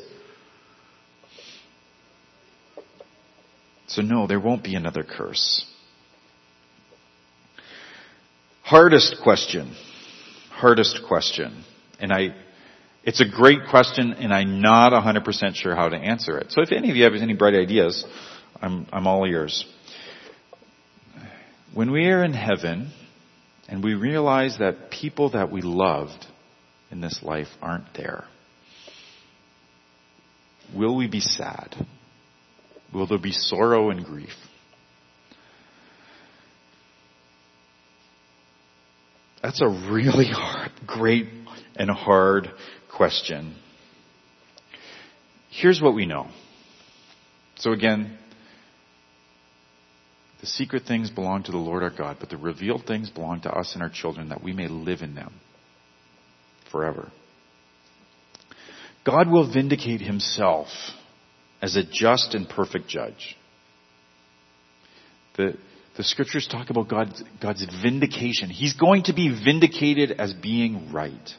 So 3.86 4.02
no, 4.02 4.26
there 4.26 4.40
won't 4.40 4.64
be 4.64 4.74
another 4.74 5.04
curse. 5.04 5.64
Hardest 8.64 9.18
question. 9.22 9.76
Hardest 10.50 11.02
question. 11.08 11.64
And 12.00 12.12
I, 12.12 12.36
it's 13.08 13.22
a 13.22 13.26
great 13.26 13.62
question 13.70 14.12
and 14.12 14.34
I'm 14.34 14.62
not 14.62 14.92
100% 14.92 15.56
sure 15.56 15.74
how 15.74 15.88
to 15.88 15.96
answer 15.96 16.38
it. 16.38 16.52
So 16.52 16.62
if 16.62 16.74
any 16.74 16.92
of 16.92 16.98
you 16.98 17.06
have 17.06 17.14
any 17.14 17.34
bright 17.34 17.56
ideas, 17.56 18.06
I'm, 18.62 18.86
I'm 18.92 19.08
all 19.08 19.26
ears. 19.26 19.66
When 21.74 21.92
we 21.92 22.08
are 22.08 22.22
in 22.24 22.34
heaven, 22.34 22.92
and 23.70 23.84
we 23.84 23.94
realize 23.94 24.58
that 24.60 24.92
people 24.92 25.32
that 25.32 25.52
we 25.52 25.62
loved 25.62 26.26
in 26.92 27.02
this 27.02 27.22
life 27.24 27.48
aren't 27.62 27.94
there. 27.96 28.26
Will 30.76 30.96
we 30.96 31.08
be 31.08 31.20
sad? 31.20 31.76
Will 32.94 33.08
there 33.08 33.18
be 33.18 33.32
sorrow 33.32 33.90
and 33.90 34.06
grief? 34.06 34.34
That's 39.42 39.62
a 39.62 39.68
really 39.68 40.28
hard, 40.32 40.72
great 40.86 41.28
and 41.76 41.90
hard 41.90 42.50
question. 42.98 43.56
Here's 45.52 45.80
what 45.80 45.94
we 45.94 46.08
know. 46.08 46.28
So 47.58 47.72
again, 47.72 48.18
the 50.42 50.48
secret 50.48 50.84
things 50.88 51.12
belong 51.12 51.44
to 51.44 51.52
the 51.52 51.58
Lord 51.58 51.84
our 51.84 51.92
God, 51.96 52.18
but 52.20 52.30
the 52.30 52.38
revealed 52.38 52.86
things 52.86 53.10
belong 53.12 53.42
to 53.42 53.52
us 53.52 53.74
and 53.76 53.84
our 53.84 53.90
children 53.90 54.30
that 54.30 54.44
we 54.44 54.52
may 54.52 54.68
live 54.68 55.02
in 55.02 55.14
them 55.14 55.34
forever. 56.72 57.12
God 59.06 59.30
will 59.30 59.52
vindicate 59.52 60.02
himself 60.02 60.68
as 61.62 61.76
a 61.76 61.84
just 61.84 62.34
and 62.34 62.50
perfect 62.50 62.88
judge. 62.88 63.38
The, 65.38 65.54
the 65.96 66.04
scriptures 66.04 66.48
talk 66.52 66.72
about 66.72 66.90
God's, 66.90 67.24
God's 67.42 67.66
vindication. 67.82 68.50
He's 68.50 68.74
going 68.74 69.04
to 69.04 69.14
be 69.14 69.30
vindicated 69.30 70.12
as 70.20 70.34
being 70.34 70.92
right 70.92 71.32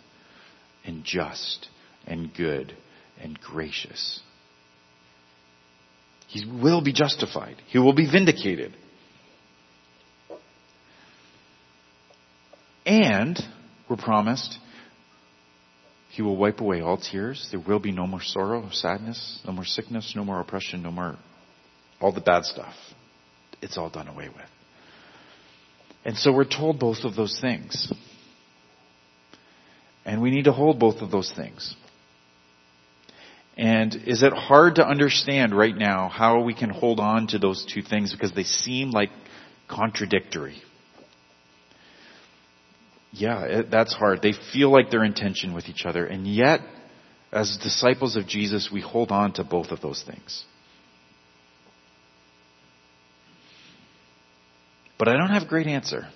and 0.85 1.05
just 1.05 1.69
and 2.07 2.33
good 2.35 2.77
and 3.21 3.39
gracious. 3.41 4.21
He 6.29 6.45
will 6.47 6.83
be 6.83 6.93
justified. 6.93 7.57
He 7.69 7.79
will 7.79 7.95
be 7.95 8.11
vindicated. 8.11 8.75
And 12.85 13.39
we're 13.89 13.97
promised 13.97 14.59
he 16.19 16.23
will 16.23 16.37
wipe 16.37 16.61
away 16.61 16.81
all 16.81 16.97
tears. 16.97 17.49
There 17.53 17.61
will 17.61 17.79
be 17.79 17.93
no 17.93 18.07
more 18.07 18.21
sorrow, 18.21 18.69
sadness, 18.73 19.41
no 19.47 19.53
more 19.53 19.65
sickness, 19.65 20.15
no 20.17 20.25
more 20.25 20.41
oppression, 20.41 20.83
no 20.83 20.91
more 20.91 21.17
all 22.01 22.13
the 22.13 22.21
bad 22.21 22.45
stuff. 22.45 22.75
It's 23.63 23.79
all 23.79 23.89
done 23.89 24.09
away 24.09 24.29
with. 24.29 24.51
And 26.05 26.17
so 26.17 26.33
we're 26.33 26.45
told 26.45 26.81
both 26.81 27.05
of 27.05 27.15
those 27.15 27.39
things. 27.41 27.93
And 30.09 30.23
we 30.23 30.31
need 30.31 30.45
to 30.45 30.53
hold 30.53 30.79
both 30.79 31.03
of 31.03 31.11
those 31.11 31.31
things. 31.31 31.75
And 33.57 33.95
is 34.07 34.23
it 34.23 34.33
hard 34.33 34.77
to 34.77 34.87
understand 34.87 35.57
right 35.57 35.77
now 35.77 36.09
how 36.09 36.43
we 36.43 36.55
can 36.55 36.71
hold 36.71 36.99
on 36.99 37.27
to 37.29 37.39
those 37.39 37.67
two 37.73 37.83
things 37.83 38.13
because 38.13 38.33
they 38.33 38.45
seem 38.45 38.91
like 38.91 39.11
contradictory? 39.69 40.63
yeah, 43.13 43.45
it, 43.45 43.71
that's 43.71 43.95
hard. 43.95 44.23
They 44.23 44.35
feel 44.53 44.71
like 44.71 44.91
they're 44.91 45.05
in 45.05 45.15
tension 45.15 45.55
with 45.55 45.69
each 45.69 45.85
other. 45.85 46.07
And 46.07 46.27
yet, 46.27 46.61
as 47.33 47.59
disciples 47.63 48.17
of 48.17 48.27
Jesus, 48.27 48.71
we 48.73 48.81
hold 48.81 49.11
on 49.11 49.33
to 49.35 49.45
both 49.45 49.71
of 49.71 49.81
those 49.81 50.03
things. 50.03 50.45
But 54.99 55.09
I 55.09 55.17
don't 55.17 55.31
have 55.31 55.43
a 55.43 55.47
great 55.47 55.67
answer. 55.67 56.09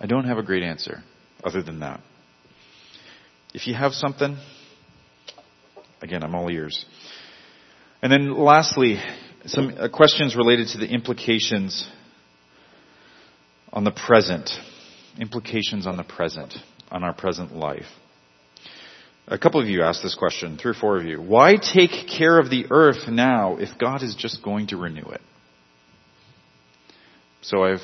I 0.00 0.06
don't 0.06 0.24
have 0.24 0.38
a 0.38 0.42
great 0.42 0.62
answer 0.62 1.02
other 1.42 1.62
than 1.62 1.80
that. 1.80 2.00
If 3.54 3.66
you 3.66 3.74
have 3.74 3.92
something, 3.92 4.36
again, 6.00 6.22
I'm 6.22 6.34
all 6.34 6.50
ears. 6.50 6.84
And 8.02 8.12
then 8.12 8.36
lastly, 8.36 9.00
some 9.46 9.74
uh, 9.78 9.88
questions 9.88 10.36
related 10.36 10.68
to 10.68 10.78
the 10.78 10.86
implications 10.86 11.88
on 13.72 13.84
the 13.84 13.90
present 13.90 14.50
implications 15.18 15.86
on 15.86 15.96
the 15.96 16.04
present, 16.04 16.54
on 16.90 17.02
our 17.02 17.12
present 17.12 17.54
life. 17.54 17.86
A 19.26 19.38
couple 19.38 19.60
of 19.60 19.68
you 19.68 19.82
asked 19.82 20.02
this 20.02 20.14
question, 20.14 20.56
three 20.56 20.70
or 20.70 20.74
four 20.74 20.96
of 20.96 21.04
you. 21.04 21.20
Why 21.20 21.56
take 21.56 22.08
care 22.08 22.38
of 22.38 22.48
the 22.48 22.66
earth 22.70 23.08
now 23.08 23.58
if 23.58 23.78
God 23.78 24.02
is 24.02 24.14
just 24.14 24.42
going 24.42 24.68
to 24.68 24.78
renew 24.78 25.02
it? 25.10 25.20
So 27.42 27.64
I've 27.64 27.82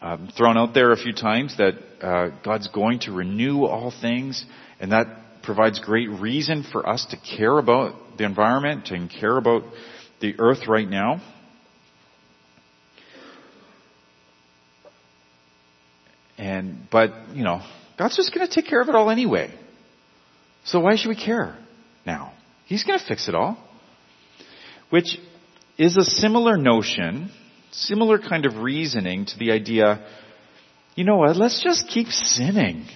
um, 0.00 0.28
thrown 0.36 0.56
out 0.56 0.74
there 0.74 0.92
a 0.92 0.96
few 0.96 1.12
times 1.12 1.56
that 1.56 1.74
uh, 2.00 2.30
God's 2.44 2.68
going 2.68 3.00
to 3.00 3.12
renew 3.12 3.64
all 3.64 3.90
things, 3.90 4.44
and 4.78 4.92
that 4.92 5.06
provides 5.42 5.80
great 5.80 6.08
reason 6.08 6.62
for 6.62 6.88
us 6.88 7.06
to 7.06 7.16
care 7.16 7.58
about 7.58 7.94
the 8.18 8.24
environment 8.24 8.90
and 8.90 9.10
care 9.10 9.36
about 9.36 9.62
the 10.20 10.34
earth 10.38 10.68
right 10.68 10.88
now. 10.88 11.20
And, 16.36 16.86
but, 16.90 17.12
you 17.34 17.42
know, 17.42 17.60
God's 17.98 18.16
just 18.16 18.32
gonna 18.32 18.48
take 18.48 18.66
care 18.66 18.80
of 18.80 18.88
it 18.88 18.94
all 18.94 19.10
anyway. 19.10 19.52
So 20.64 20.80
why 20.80 20.96
should 20.96 21.08
we 21.08 21.16
care 21.16 21.56
now? 22.06 22.32
He's 22.66 22.84
gonna 22.84 23.02
fix 23.06 23.28
it 23.28 23.34
all. 23.34 23.58
Which 24.90 25.18
is 25.76 25.96
a 25.96 26.04
similar 26.04 26.56
notion, 26.56 27.30
similar 27.70 28.18
kind 28.18 28.46
of 28.46 28.56
reasoning 28.56 29.26
to 29.26 29.38
the 29.38 29.52
idea, 29.52 30.06
you 30.94 31.04
know 31.04 31.16
what, 31.16 31.36
let's 31.36 31.62
just 31.62 31.88
keep 31.88 32.08
sinning. 32.08 32.86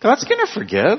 God's 0.00 0.24
gonna 0.24 0.46
forgive. 0.52 0.98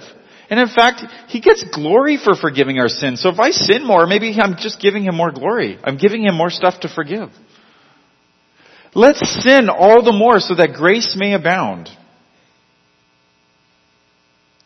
And 0.50 0.60
in 0.60 0.68
fact, 0.68 1.04
He 1.28 1.42
gets 1.42 1.64
glory 1.64 2.18
for 2.18 2.36
forgiving 2.36 2.80
our 2.80 2.90
sins. 2.90 3.22
So 3.22 3.30
if 3.30 3.40
I 3.40 3.52
sin 3.52 3.86
more, 3.86 4.08
maybe 4.08 4.36
I'm 4.42 4.56
just 4.58 4.82
giving 4.82 5.04
Him 5.04 5.16
more 5.16 5.32
glory. 5.32 5.78
I'm 5.84 5.98
giving 5.98 6.26
Him 6.26 6.36
more 6.36 6.50
stuff 6.50 6.80
to 6.82 6.90
forgive. 6.90 7.30
Let's 8.96 9.44
sin 9.44 9.70
all 9.70 10.04
the 10.04 10.12
more 10.12 10.40
so 10.40 10.56
that 10.56 10.74
grace 10.74 11.16
may 11.18 11.34
abound. 11.34 11.90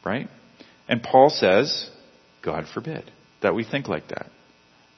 Right? 0.06 0.30
And 0.88 1.04
Paul 1.04 1.30
says, 1.30 1.90
God 2.42 2.66
forbid 2.74 3.10
that 3.42 3.54
we 3.54 3.64
think 3.64 3.88
like 3.88 4.08
that. 4.10 4.28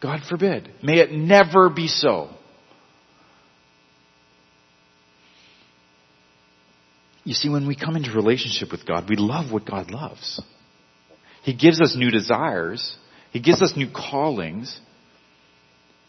God 0.02 0.22
forbid. 0.30 0.70
May 0.84 1.00
it 1.00 1.12
never 1.12 1.70
be 1.70 1.88
so. 1.88 2.30
You 7.26 7.34
see, 7.34 7.50
when 7.50 7.68
we 7.68 7.76
come 7.76 7.96
into 7.96 8.12
relationship 8.12 8.72
with 8.72 8.86
God, 8.86 9.10
we 9.10 9.16
love 9.16 9.52
what 9.52 9.66
God 9.66 9.90
loves. 9.90 10.42
He 11.42 11.56
gives 11.56 11.82
us 11.82 11.96
new 11.98 12.12
desires. 12.12 12.96
He 13.32 13.40
gives 13.40 13.62
us 13.62 13.74
new 13.76 13.90
callings 13.92 14.80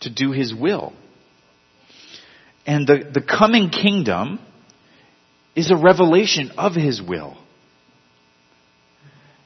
to 0.00 0.10
do 0.10 0.32
His 0.32 0.54
will. 0.54 0.92
And 2.66 2.86
the, 2.86 3.10
the 3.12 3.22
coming 3.22 3.70
kingdom 3.70 4.40
is 5.54 5.70
a 5.70 5.76
revelation 5.76 6.52
of 6.58 6.74
His 6.74 7.00
will. 7.00 7.38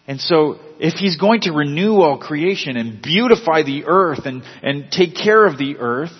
And 0.09 0.21
so, 0.21 0.59
if 0.81 0.95
He's 0.95 1.17
going 1.17 1.43
to 1.43 1.53
renew 1.53 2.01
all 2.01 2.19
creation 2.19 2.77
and 2.77 3.01
beautify 3.01 3.63
the 3.63 3.85
earth 3.87 4.27
and, 4.27 4.43
and 4.63 4.91
take 4.91 5.15
care 5.15 5.47
of 5.47 5.57
the 5.57 5.77
earth, 5.79 6.11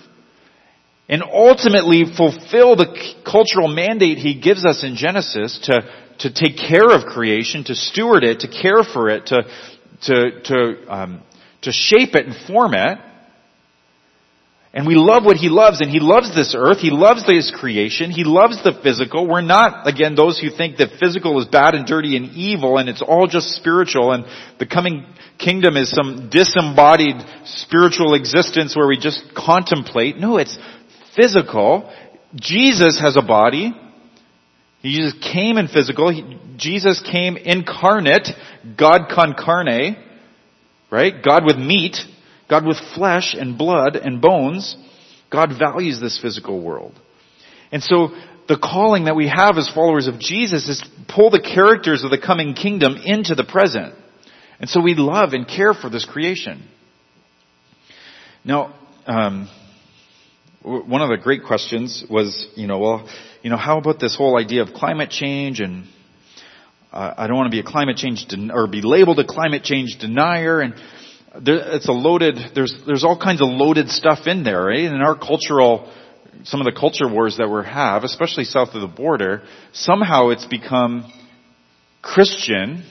and 1.11 1.23
ultimately 1.25 2.05
fulfill 2.17 2.77
the 2.77 2.87
cultural 3.27 3.69
mandate 3.69 4.17
He 4.17 4.41
gives 4.41 4.65
us 4.65 4.85
in 4.85 4.95
Genesis 4.95 5.59
to, 5.65 5.83
to 6.21 6.33
take 6.33 6.57
care 6.57 6.89
of 6.89 7.05
creation, 7.05 7.65
to 7.65 7.75
steward 7.75 8.23
it, 8.25 8.41
to 8.41 8.49
care 8.49 8.85
for 8.85 9.11
it, 9.11 9.27
to, 9.27 9.43
to, 10.03 10.41
to, 10.45 10.87
um, 10.89 11.23
to 11.63 11.73
shape 11.73 12.15
it 12.15 12.27
and 12.27 12.37
form 12.47 12.75
it, 12.75 12.99
And 14.73 14.87
we 14.87 14.95
love 14.95 15.25
what 15.25 15.37
He 15.37 15.49
loves, 15.49 15.81
and 15.81 15.91
He 15.91 15.99
loves 15.99 16.33
this 16.35 16.55
earth, 16.57 16.79
He 16.79 16.91
loves 16.91 17.25
His 17.27 17.51
creation, 17.51 18.13
He 18.13 18.23
loves 18.23 18.63
the 18.63 18.73
physical. 18.73 19.27
We're 19.27 19.41
not, 19.41 19.89
again, 19.89 20.15
those 20.15 20.39
who 20.39 20.49
think 20.49 20.77
that 20.77 20.91
physical 21.01 21.41
is 21.41 21.47
bad 21.47 21.75
and 21.75 21.87
dirty 21.87 22.17
and 22.17 22.31
evil, 22.37 22.79
and 22.79 22.89
it's 22.89 23.03
all 23.03 23.27
just 23.27 23.49
spiritual, 23.57 24.13
and 24.13 24.25
the 24.61 24.67
coming 24.67 25.07
kingdom 25.39 25.77
is 25.77 25.91
some 25.91 26.31
disembodied 26.31 27.17
spiritual 27.47 28.15
existence 28.15 28.77
where 28.77 28.87
we 28.87 28.97
just 28.97 29.35
contemplate. 29.35 30.17
No, 30.19 30.37
it's 30.37 30.57
physical. 31.17 31.93
Jesus 32.35 33.01
has 33.01 33.17
a 33.17 33.23
body. 33.23 33.73
He 34.81 34.97
just 34.97 35.21
came 35.21 35.59
in 35.59 35.69
physical. 35.69 36.11
He, 36.11 36.39
Jesus 36.57 37.03
came 37.03 37.37
incarnate, 37.37 38.29
God 38.79 39.11
con 39.15 39.35
carne, 39.39 39.97
right? 40.91 41.15
God 41.23 41.45
with 41.45 41.57
meat. 41.57 41.97
God 42.51 42.67
with 42.67 42.79
flesh 42.97 43.35
and 43.39 43.57
blood 43.57 43.95
and 43.95 44.21
bones, 44.21 44.77
God 45.31 45.53
values 45.57 46.01
this 46.01 46.19
physical 46.21 46.61
world. 46.61 46.93
And 47.71 47.81
so 47.81 48.09
the 48.49 48.59
calling 48.59 49.05
that 49.05 49.15
we 49.15 49.29
have 49.29 49.57
as 49.57 49.71
followers 49.73 50.09
of 50.09 50.19
Jesus 50.19 50.69
is 50.69 50.81
to 50.81 50.89
pull 51.09 51.31
the 51.31 51.41
characters 51.41 52.03
of 52.03 52.11
the 52.11 52.19
coming 52.19 52.55
kingdom 52.55 52.97
into 52.97 53.37
the 53.37 53.45
present. 53.45 53.95
And 54.59 54.69
so 54.69 54.81
we 54.81 54.95
love 54.95 55.33
and 55.33 55.47
care 55.47 55.73
for 55.73 55.89
this 55.89 56.05
creation. 56.05 56.69
Now, 58.45 58.75
um, 59.07 59.49
one 60.63 61.01
of 61.01 61.09
the 61.09 61.17
great 61.17 61.45
questions 61.45 62.05
was, 62.11 62.47
you 62.55 62.67
know, 62.67 62.79
well, 62.79 63.09
you 63.43 63.51
know, 63.51 63.57
how 63.57 63.79
about 63.79 63.99
this 63.99 64.15
whole 64.15 64.39
idea 64.39 64.63
of 64.63 64.75
climate 64.75 65.11
change 65.11 65.61
and 65.61 65.87
uh, 66.93 67.15
I 67.17 67.27
don't 67.27 67.37
want 67.37 67.51
to 67.51 67.55
be 67.55 67.61
a 67.61 67.71
climate 67.71 67.97
change 67.97 68.27
den- 68.29 68.51
or 68.51 68.67
be 68.67 68.83
labeled 68.83 69.19
a 69.21 69.25
climate 69.27 69.63
change 69.63 69.97
denier 69.99 70.61
and 70.61 70.75
there, 71.41 71.77
it's 71.77 71.89
a 71.89 71.93
loaded, 71.93 72.37
there's, 72.55 72.75
there's 72.87 73.05
all 73.05 73.19
kinds 73.19 73.41
of 73.41 73.49
loaded 73.49 73.89
stuff 73.89 74.27
in 74.27 74.43
there, 74.43 74.65
right? 74.65 74.81
In 74.81 75.01
our 75.01 75.17
cultural, 75.17 75.91
some 76.45 76.61
of 76.61 76.67
the 76.67 76.79
culture 76.79 77.09
wars 77.09 77.37
that 77.39 77.49
we 77.49 77.65
have, 77.65 78.05
especially 78.05 78.45
south 78.45 78.75
of 78.75 78.81
the 78.81 78.89
border, 78.89 79.43
somehow 79.73 80.31
it's 80.31 80.45
become 80.45 81.11
Christian 82.03 82.85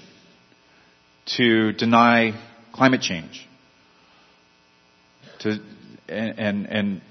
to 1.37 1.73
deny 1.73 2.31
climate 2.73 3.01
change. 3.01 3.45
To, 5.41 5.59
and, 6.07 6.39
and, 6.39 6.65
and 6.65 7.01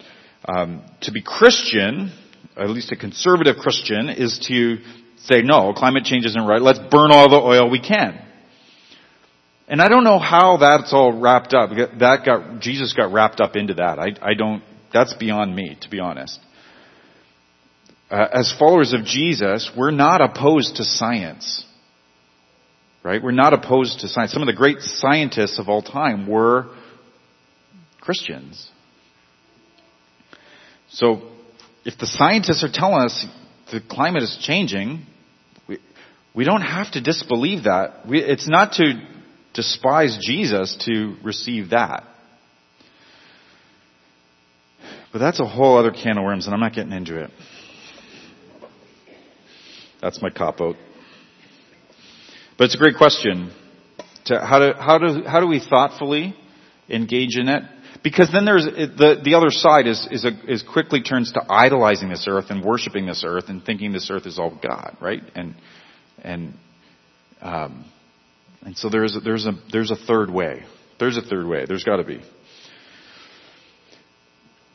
um, 0.49 0.83
to 1.03 1.13
be 1.13 1.23
Christian, 1.23 2.13
at 2.57 2.71
least 2.71 2.91
a 2.91 2.97
conservative 2.97 3.57
Christian, 3.57 4.09
is 4.09 4.39
to 4.49 4.79
say, 5.19 5.43
no, 5.43 5.73
climate 5.75 6.05
change 6.05 6.25
isn't 6.25 6.47
right. 6.47 6.61
Let's 6.61 6.79
burn 6.79 7.13
all 7.13 7.29
the 7.29 7.37
oil 7.37 7.71
we 7.71 7.81
can. 7.81 8.25
And 9.69 9.83
I 9.83 9.89
don't 9.89 10.05
know 10.05 10.19
how 10.19 10.57
that's 10.57 10.95
all 10.95 11.13
wrapped 11.13 11.53
up. 11.53 11.71
That 11.99 12.23
got, 12.25 12.61
Jesus 12.61 12.95
got 12.95 13.13
wrapped 13.13 13.41
up 13.41 13.55
into 13.55 13.75
that. 13.75 13.99
I, 13.99 14.15
I 14.23 14.33
don't, 14.33 14.63
that's 14.93 15.13
beyond 15.15 15.55
me, 15.55 15.77
to 15.83 15.91
be 15.91 16.01
honest. 16.01 16.41
Uh, 18.11 18.27
as 18.33 18.55
followers 18.59 18.95
of 18.95 19.05
Jesus, 19.05 19.71
we're 19.77 19.91
not 19.91 20.23
opposed 20.23 20.77
to 20.77 20.85
science. 20.85 21.67
Right? 23.05 23.23
We're 23.23 23.33
not 23.33 23.53
opposed 23.53 24.01
to 24.01 24.09
science. 24.09 24.33
Some 24.33 24.43
of 24.43 24.47
the 24.47 24.55
great 24.55 24.81
scientists 24.81 25.59
of 25.59 25.69
all 25.69 25.83
time 25.83 26.27
were 26.27 26.75
Christians. 28.01 28.71
So, 30.91 31.23
if 31.85 31.99
the 31.99 32.07
scientists 32.07 32.65
are 32.65 32.73
telling 32.73 33.03
us 33.03 33.27
the 33.71 33.81
climate 33.81 34.23
is 34.23 34.39
changing, 34.41 35.07
we, 35.69 35.79
we 36.35 36.45
don't 36.45 36.63
have 36.63 36.91
to 36.93 37.01
disbelieve 37.01 37.65
that. 37.65 38.07
We, 38.09 38.23
it's 38.23 38.49
not 38.49 38.73
to 38.75 38.95
despise 39.55 40.19
Jesus 40.21 40.77
to 40.87 41.17
receive 41.23 41.71
that. 41.71 42.05
But 45.13 45.19
that's 45.21 45.41
a 45.41 45.47
whole 45.47 45.79
other 45.79 45.91
can 45.91 46.19
of 46.19 46.25
worms, 46.25 46.47
and 46.47 46.55
I'm 46.55 46.61
not 46.61 46.75
getting 46.75 46.93
into 46.93 47.23
it. 47.23 47.31
That's 50.01 50.23
my 50.23 50.31
cop 50.31 50.61
out. 50.61 50.77
But 52.57 52.65
it's 52.65 52.75
a 52.75 52.79
great 52.79 52.97
question. 52.97 53.53
To 54.27 54.39
how 54.39 54.59
do 54.59 54.73
how 54.79 54.99
do 54.99 55.23
how 55.25 55.41
do 55.41 55.47
we 55.47 55.61
thoughtfully 55.61 56.35
engage 56.89 57.37
in 57.37 57.49
it? 57.49 57.63
Because 58.03 58.31
then 58.33 58.45
there's 58.45 58.65
the 58.65 59.21
the 59.23 59.35
other 59.35 59.51
side 59.51 59.87
is 59.87 60.07
is 60.11 60.25
a, 60.25 60.31
is 60.51 60.63
quickly 60.63 61.03
turns 61.03 61.33
to 61.33 61.43
idolizing 61.49 62.09
this 62.09 62.27
earth 62.29 62.47
and 62.51 62.65
worshiping 62.65 63.07
this 63.07 63.25
earth 63.27 63.45
and 63.49 63.65
thinking 63.65 63.93
this 63.93 64.11
earth 64.11 64.27
is 64.27 64.39
all 64.39 64.57
God, 64.63 64.97
right? 65.01 65.23
And 65.35 65.55
and 66.23 66.55
um, 67.41 67.85
and 68.63 68.77
so 68.77 68.89
there's 68.89 69.17
a, 69.17 69.21
there's 69.21 69.47
a, 69.47 69.53
there's 69.73 69.91
a 69.91 69.97
third 69.97 70.31
way. 70.31 70.65
There's 70.99 71.17
a 71.17 71.23
third 71.23 71.47
way. 71.47 71.65
There's 71.67 71.85
gotta 71.85 72.05
be. 72.05 72.21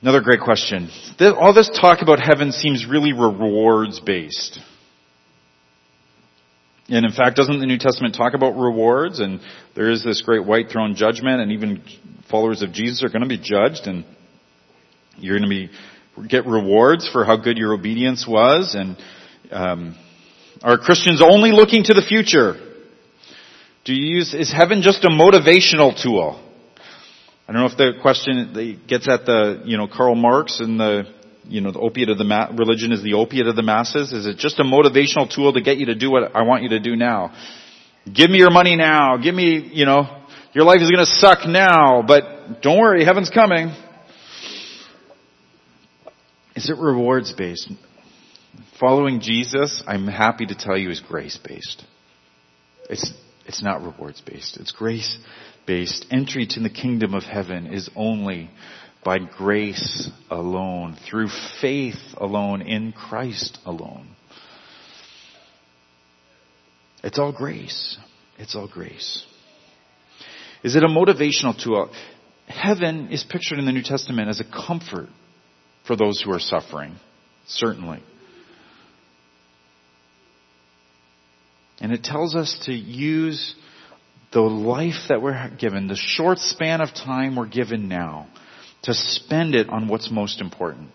Another 0.01 0.21
great 0.21 0.41
question. 0.41 0.89
All 1.19 1.53
this 1.53 1.69
talk 1.69 2.01
about 2.01 2.19
heaven 2.19 2.51
seems 2.51 2.85
really 2.85 3.13
rewards 3.13 3.99
based. 3.99 4.59
And 6.89 7.05
in 7.05 7.11
fact, 7.11 7.37
doesn't 7.37 7.59
the 7.59 7.65
New 7.65 7.77
Testament 7.77 8.15
talk 8.15 8.33
about 8.33 8.57
rewards? 8.57 9.19
And 9.19 9.39
there 9.75 9.89
is 9.89 10.03
this 10.03 10.21
great 10.21 10.45
white 10.45 10.69
throne 10.69 10.95
judgment, 10.95 11.41
and 11.41 11.51
even 11.51 11.83
followers 12.29 12.61
of 12.61 12.73
Jesus 12.73 13.03
are 13.03 13.09
going 13.09 13.21
to 13.21 13.27
be 13.27 13.37
judged, 13.37 13.87
and 13.87 14.05
you're 15.17 15.37
going 15.39 15.49
to 15.49 15.55
be 15.55 15.69
get 16.27 16.45
rewards 16.45 17.09
for 17.09 17.25
how 17.25 17.37
good 17.37 17.57
your 17.57 17.73
obedience 17.73 18.27
was. 18.27 18.75
And 18.75 18.97
um, 19.51 19.97
are 20.61 20.77
Christians 20.77 21.21
only 21.21 21.51
looking 21.51 21.83
to 21.85 21.93
the 21.93 22.01
future? 22.01 22.55
Do 23.85 23.93
you 23.93 24.17
use, 24.17 24.33
is 24.33 24.51
heaven 24.51 24.81
just 24.81 25.03
a 25.03 25.09
motivational 25.09 25.99
tool? 26.01 26.39
I 27.47 27.51
don't 27.51 27.61
know 27.61 27.67
if 27.67 27.77
the 27.77 27.99
question 28.01 28.79
gets 28.87 29.09
at 29.09 29.25
the, 29.25 29.63
you 29.65 29.77
know, 29.77 29.87
Karl 29.87 30.15
Marx 30.15 30.59
and 30.61 30.79
the, 30.79 31.03
you 31.45 31.61
know, 31.61 31.71
the 31.71 31.79
opiate 31.79 32.09
of 32.09 32.17
the 32.17 32.23
ma- 32.23 32.49
religion 32.55 32.91
is 32.91 33.03
the 33.03 33.13
opiate 33.13 33.47
of 33.47 33.55
the 33.55 33.63
masses. 33.63 34.11
Is 34.11 34.25
it 34.25 34.37
just 34.37 34.59
a 34.59 34.63
motivational 34.63 35.33
tool 35.33 35.53
to 35.53 35.61
get 35.61 35.77
you 35.77 35.87
to 35.87 35.95
do 35.95 36.11
what 36.11 36.35
I 36.35 36.43
want 36.43 36.63
you 36.63 36.69
to 36.69 36.79
do 36.79 36.95
now? 36.95 37.33
Give 38.11 38.29
me 38.29 38.37
your 38.37 38.51
money 38.51 38.75
now. 38.75 39.17
Give 39.17 39.33
me, 39.33 39.69
you 39.73 39.85
know, 39.85 40.23
your 40.53 40.65
life 40.65 40.81
is 40.81 40.89
going 40.91 41.05
to 41.05 41.11
suck 41.11 41.47
now, 41.47 42.03
but 42.05 42.61
don't 42.61 42.79
worry, 42.79 43.05
heaven's 43.05 43.29
coming. 43.29 43.73
Is 46.55 46.69
it 46.69 46.77
rewards 46.77 47.33
based? 47.33 47.71
Following 48.79 49.21
Jesus, 49.21 49.83
I'm 49.87 50.07
happy 50.07 50.45
to 50.45 50.55
tell 50.55 50.77
you, 50.77 50.89
is 50.89 50.99
grace 50.99 51.39
based. 51.43 51.83
It's 52.89 53.11
it's 53.45 53.63
not 53.63 53.81
rewards 53.81 54.21
based. 54.21 54.57
It's 54.57 54.71
grace 54.71 55.17
based. 55.65 56.05
Entry 56.11 56.45
to 56.47 56.59
the 56.59 56.69
kingdom 56.69 57.13
of 57.13 57.23
heaven 57.23 57.73
is 57.73 57.89
only 57.95 58.49
by 59.03 59.19
grace 59.19 60.09
alone, 60.29 60.97
through 61.09 61.29
faith 61.61 61.99
alone, 62.17 62.61
in 62.61 62.91
Christ 62.91 63.59
alone. 63.65 64.07
It's 67.03 67.19
all 67.19 67.33
grace. 67.33 67.97
It's 68.37 68.55
all 68.55 68.67
grace. 68.67 69.25
Is 70.63 70.75
it 70.75 70.83
a 70.83 70.87
motivational 70.87 71.61
tool? 71.61 71.91
Heaven 72.47 73.09
is 73.11 73.23
pictured 73.23 73.59
in 73.59 73.65
the 73.65 73.71
New 73.71 73.83
Testament 73.83 74.29
as 74.29 74.39
a 74.39 74.45
comfort 74.45 75.09
for 75.85 75.95
those 75.95 76.21
who 76.21 76.31
are 76.31 76.39
suffering. 76.39 76.95
Certainly. 77.45 78.01
And 81.81 81.91
it 81.91 82.03
tells 82.03 82.35
us 82.35 82.57
to 82.65 82.73
use 82.73 83.55
the 84.31 84.41
life 84.41 85.09
that 85.09 85.21
we're 85.21 85.49
given, 85.59 85.87
the 85.87 85.95
short 85.95 86.39
span 86.39 86.81
of 86.81 86.93
time 86.93 87.35
we're 87.35 87.45
given 87.45 87.89
now, 87.89 88.27
to 88.83 88.93
spend 88.93 89.55
it 89.55 89.69
on 89.69 89.87
what's 89.87 90.11
most 90.11 90.41
important. 90.41 90.89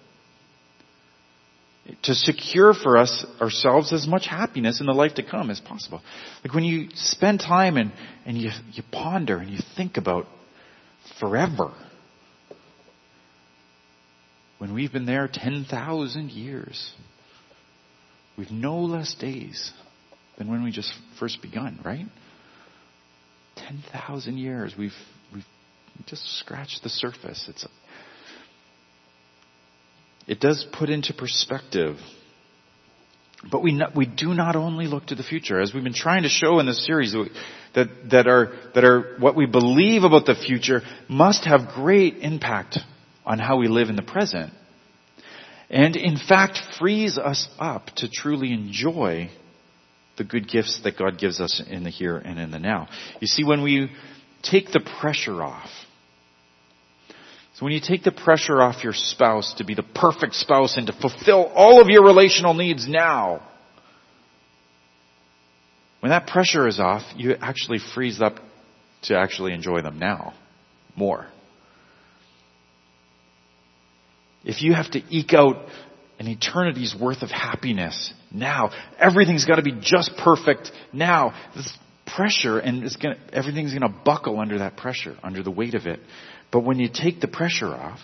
To 2.03 2.14
secure 2.14 2.74
for 2.74 2.98
us 2.98 3.24
ourselves 3.40 3.94
as 3.94 4.07
much 4.07 4.27
happiness 4.27 4.81
in 4.81 4.87
the 4.87 4.92
life 4.92 5.14
to 5.14 5.22
come 5.22 5.51
as 5.51 5.59
possible. 5.59 6.03
Like 6.44 6.55
when 6.55 6.64
you 6.64 6.88
spend 6.94 7.40
time 7.40 7.79
and, 7.79 7.92
and 8.27 8.37
you, 8.37 8.51
you 8.72 8.83
ponder 8.92 9.38
and 9.38 9.51
you 9.51 9.59
think 9.77 9.96
about 9.96 10.27
forever. 11.18 11.72
When 14.59 14.74
we've 14.74 14.92
been 14.92 15.07
there 15.07 15.31
10,000 15.33 16.30
years, 16.30 16.93
we've 18.36 18.51
no 18.51 18.80
less 18.80 19.14
days 19.14 19.72
than 20.36 20.49
when 20.49 20.62
we 20.62 20.72
just 20.72 20.93
first 21.18 21.41
begun, 21.41 21.80
right? 21.84 22.07
10,000 23.57 24.36
years. 24.36 24.74
We've, 24.78 24.93
we've 25.32 25.45
just 26.07 26.39
scratched 26.39 26.82
the 26.82 26.89
surface. 26.89 27.47
It's, 27.49 27.66
it 30.29 30.41
does 30.41 30.64
put 30.72 30.91
into 30.91 31.14
perspective. 31.14 31.97
But 33.51 33.62
we, 33.62 33.72
not, 33.72 33.97
we 33.97 34.05
do 34.05 34.35
not 34.35 34.57
only 34.57 34.87
look 34.87 35.07
to 35.07 35.14
the 35.14 35.22
future, 35.22 35.61
as 35.61 35.72
we've 35.72 35.85
been 35.85 35.95
trying 35.95 36.24
to 36.24 36.29
show 36.29 36.59
in 36.59 36.66
this 36.66 36.85
series, 36.85 37.14
that, 37.74 37.89
that 38.11 38.26
are, 38.26 38.53
that 38.74 38.85
are 38.85 39.16
what 39.18 39.37
we 39.37 39.47
believe 39.47 40.03
about 40.03 40.26
the 40.26 40.35
future 40.35 40.83
must 41.09 41.45
have 41.47 41.68
great 41.74 42.18
impact 42.18 42.79
on 43.24 43.39
how 43.39 43.57
we 43.57 43.68
live 43.68 43.89
in 43.89 43.97
the 43.97 44.03
present. 44.03 44.53
And 45.70 45.97
in 45.97 46.16
fact 46.16 46.59
frees 46.79 47.16
us 47.16 47.49
up 47.59 47.87
to 47.97 48.11
truly 48.11 48.53
enjoy 48.53 49.31
the 50.16 50.24
good 50.24 50.49
gifts 50.49 50.81
that 50.83 50.99
God 50.99 51.18
gives 51.18 51.41
us 51.41 51.62
in 51.64 51.85
the 51.85 51.91
here 51.91 52.18
and 52.18 52.39
in 52.39 52.51
the 52.51 52.59
now. 52.59 52.89
You 53.20 53.26
see, 53.29 53.45
when 53.45 53.62
we 53.62 53.91
take 54.43 54.72
the 54.72 54.81
pressure 55.01 55.43
off, 55.43 55.70
So 57.59 57.64
when 57.64 57.72
you 57.72 57.80
take 57.80 58.04
the 58.04 58.12
pressure 58.12 58.62
off 58.62 58.84
your 58.84 58.92
spouse 58.92 59.54
to 59.54 59.64
be 59.64 59.74
the 59.74 59.82
perfect 59.82 60.36
spouse 60.36 60.76
and 60.76 60.86
to 60.86 60.92
fulfill 60.92 61.50
all 61.56 61.80
of 61.80 61.88
your 61.88 62.04
relational 62.04 62.54
needs 62.54 62.86
now, 62.86 63.42
when 65.98 66.11
that 66.11 66.28
pressure 66.28 66.68
is 66.68 66.78
off, 66.78 67.02
you 67.16 67.34
actually 67.40 67.80
freeze 67.80 68.20
up 68.20 68.36
to 69.02 69.18
actually 69.18 69.54
enjoy 69.54 69.82
them 69.82 69.98
now 69.98 70.34
more. 70.94 71.26
If 74.44 74.62
you 74.62 74.72
have 74.74 74.92
to 74.92 75.02
eke 75.11 75.34
out 75.34 75.56
an 76.20 76.28
eternity's 76.28 76.94
worth 76.94 77.22
of 77.22 77.30
happiness 77.30 78.12
now, 78.30 78.70
everything's 79.00 79.46
got 79.46 79.56
to 79.56 79.62
be 79.62 79.74
just 79.80 80.12
perfect 80.16 80.70
now. 80.92 81.34
This 81.56 81.76
pressure 82.06 82.61
and 82.61 82.84
it's 82.84 82.94
gonna, 82.94 83.18
everything's 83.32 83.76
going 83.76 83.82
to 83.82 83.98
buckle 84.04 84.38
under 84.38 84.59
that 84.59 84.76
pressure, 84.76 85.16
under 85.24 85.42
the 85.42 85.50
weight 85.50 85.74
of 85.74 85.86
it. 85.86 85.98
But 86.51 86.61
when 86.61 86.78
you 86.78 86.88
take 86.92 87.20
the 87.20 87.28
pressure 87.28 87.66
off, 87.68 88.01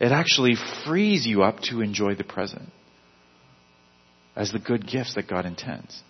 it 0.00 0.12
actually 0.12 0.54
frees 0.86 1.26
you 1.26 1.42
up 1.42 1.60
to 1.70 1.82
enjoy 1.82 2.14
the 2.14 2.24
present 2.24 2.70
as 4.34 4.50
the 4.50 4.58
good 4.58 4.86
gifts 4.86 5.14
that 5.14 5.28
God 5.28 5.46
intends. 5.46 6.02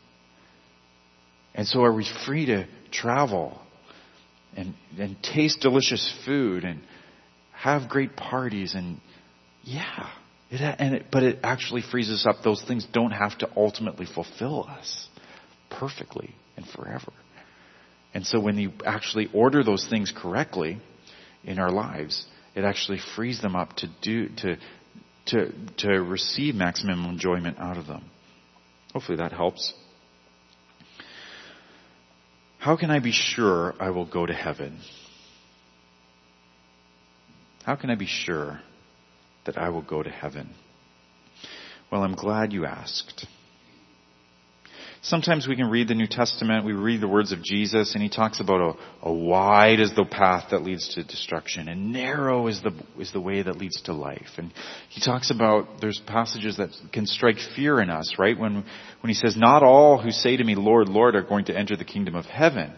And 1.54 1.66
so 1.66 1.82
are 1.82 1.92
we 1.92 2.06
free 2.24 2.46
to 2.46 2.66
travel 2.92 3.61
and, 4.56 4.74
and 4.98 5.16
taste 5.22 5.61
delicious 5.61 6.12
food 6.24 6.64
and 6.64 6.80
have 7.52 7.88
great 7.88 8.16
parties 8.16 8.74
and 8.74 9.00
yeah, 9.62 10.08
it, 10.50 10.61
and 10.61 10.94
it, 10.94 11.06
but 11.11 11.22
it 11.22 11.40
actually 11.42 11.82
frees 11.82 12.11
us 12.11 12.26
up. 12.26 12.42
Those 12.42 12.62
things 12.62 12.86
don't 12.92 13.11
have 13.11 13.36
to 13.38 13.50
ultimately 13.56 14.06
fulfill 14.06 14.64
us 14.64 15.08
perfectly 15.68 16.34
and 16.56 16.66
forever. 16.66 17.12
And 18.14 18.26
so 18.26 18.40
when 18.40 18.56
you 18.56 18.72
actually 18.84 19.28
order 19.34 19.62
those 19.62 19.86
things 19.88 20.12
correctly 20.16 20.80
in 21.45 21.59
our 21.59 21.70
lives, 21.70 22.26
it 22.55 22.64
actually 22.64 22.99
frees 23.14 23.41
them 23.41 23.57
up 23.57 23.74
to 23.76 23.88
do, 24.03 24.28
to, 24.38 24.57
to, 25.26 25.53
to 25.78 25.88
receive 26.03 26.55
maximum 26.55 27.05
enjoyment 27.05 27.59
out 27.59 27.76
of 27.76 27.86
them. 27.86 28.05
Hopefully 28.93 29.18
that 29.18 29.32
helps. 29.32 29.72
How 32.59 32.76
can 32.76 32.91
I 32.91 32.99
be 32.99 33.12
sure 33.12 33.74
I 33.80 33.91
will 33.91 34.05
go 34.05 34.26
to 34.26 34.34
heaven? 34.34 34.80
How 37.64 37.76
can 37.76 37.91
I 37.91 37.95
be 37.95 38.07
sure 38.07 38.61
that 39.47 39.57
I 39.57 39.70
will 39.70 39.82
go 39.82 40.03
to 40.03 40.11
heaven? 40.11 40.51
Well, 41.91 42.03
I'm 42.03 42.14
glad 42.14 42.53
you 42.53 42.66
asked. 42.66 43.26
Sometimes 45.03 45.48
we 45.48 45.57
can 45.57 45.70
read 45.70 45.88
the 45.88 45.94
New 45.94 46.07
Testament, 46.07 46.66
we 46.66 46.74
read 46.74 47.01
the 47.01 47.09
words 47.09 47.32
of 47.32 47.42
Jesus, 47.42 47.94
and 47.94 48.03
he 48.03 48.11
talks 48.11 48.38
about 48.38 48.61
a, 48.61 49.09
a, 49.09 49.12
wide 49.12 49.80
is 49.80 49.94
the 49.94 50.05
path 50.05 50.48
that 50.51 50.62
leads 50.62 50.94
to 50.94 51.03
destruction, 51.03 51.68
and 51.68 51.90
narrow 51.90 52.48
is 52.48 52.62
the 52.62 52.72
is 52.98 53.11
the 53.11 53.20
way 53.20 53.40
that 53.40 53.57
leads 53.57 53.80
to 53.82 53.94
life. 53.94 54.28
And 54.36 54.53
he 54.90 55.01
talks 55.01 55.30
about 55.30 55.80
there's 55.80 55.98
passages 56.07 56.59
that 56.59 56.68
can 56.92 57.07
strike 57.07 57.38
fear 57.57 57.80
in 57.80 57.88
us, 57.88 58.16
right? 58.18 58.38
When 58.38 58.57
when 59.01 59.09
he 59.09 59.14
says, 59.14 59.36
"Not 59.36 59.62
all 59.62 59.96
who 59.96 60.11
say 60.11 60.36
to 60.36 60.44
me, 60.44 60.55
Lord, 60.55 60.90
Lord, 60.90 61.16
are 61.16 61.22
going 61.22 61.46
to 61.46 61.57
enter 61.57 61.76
the 61.76 61.84
kingdom 61.84 62.14
of 62.14 62.26
heaven." 62.26 62.70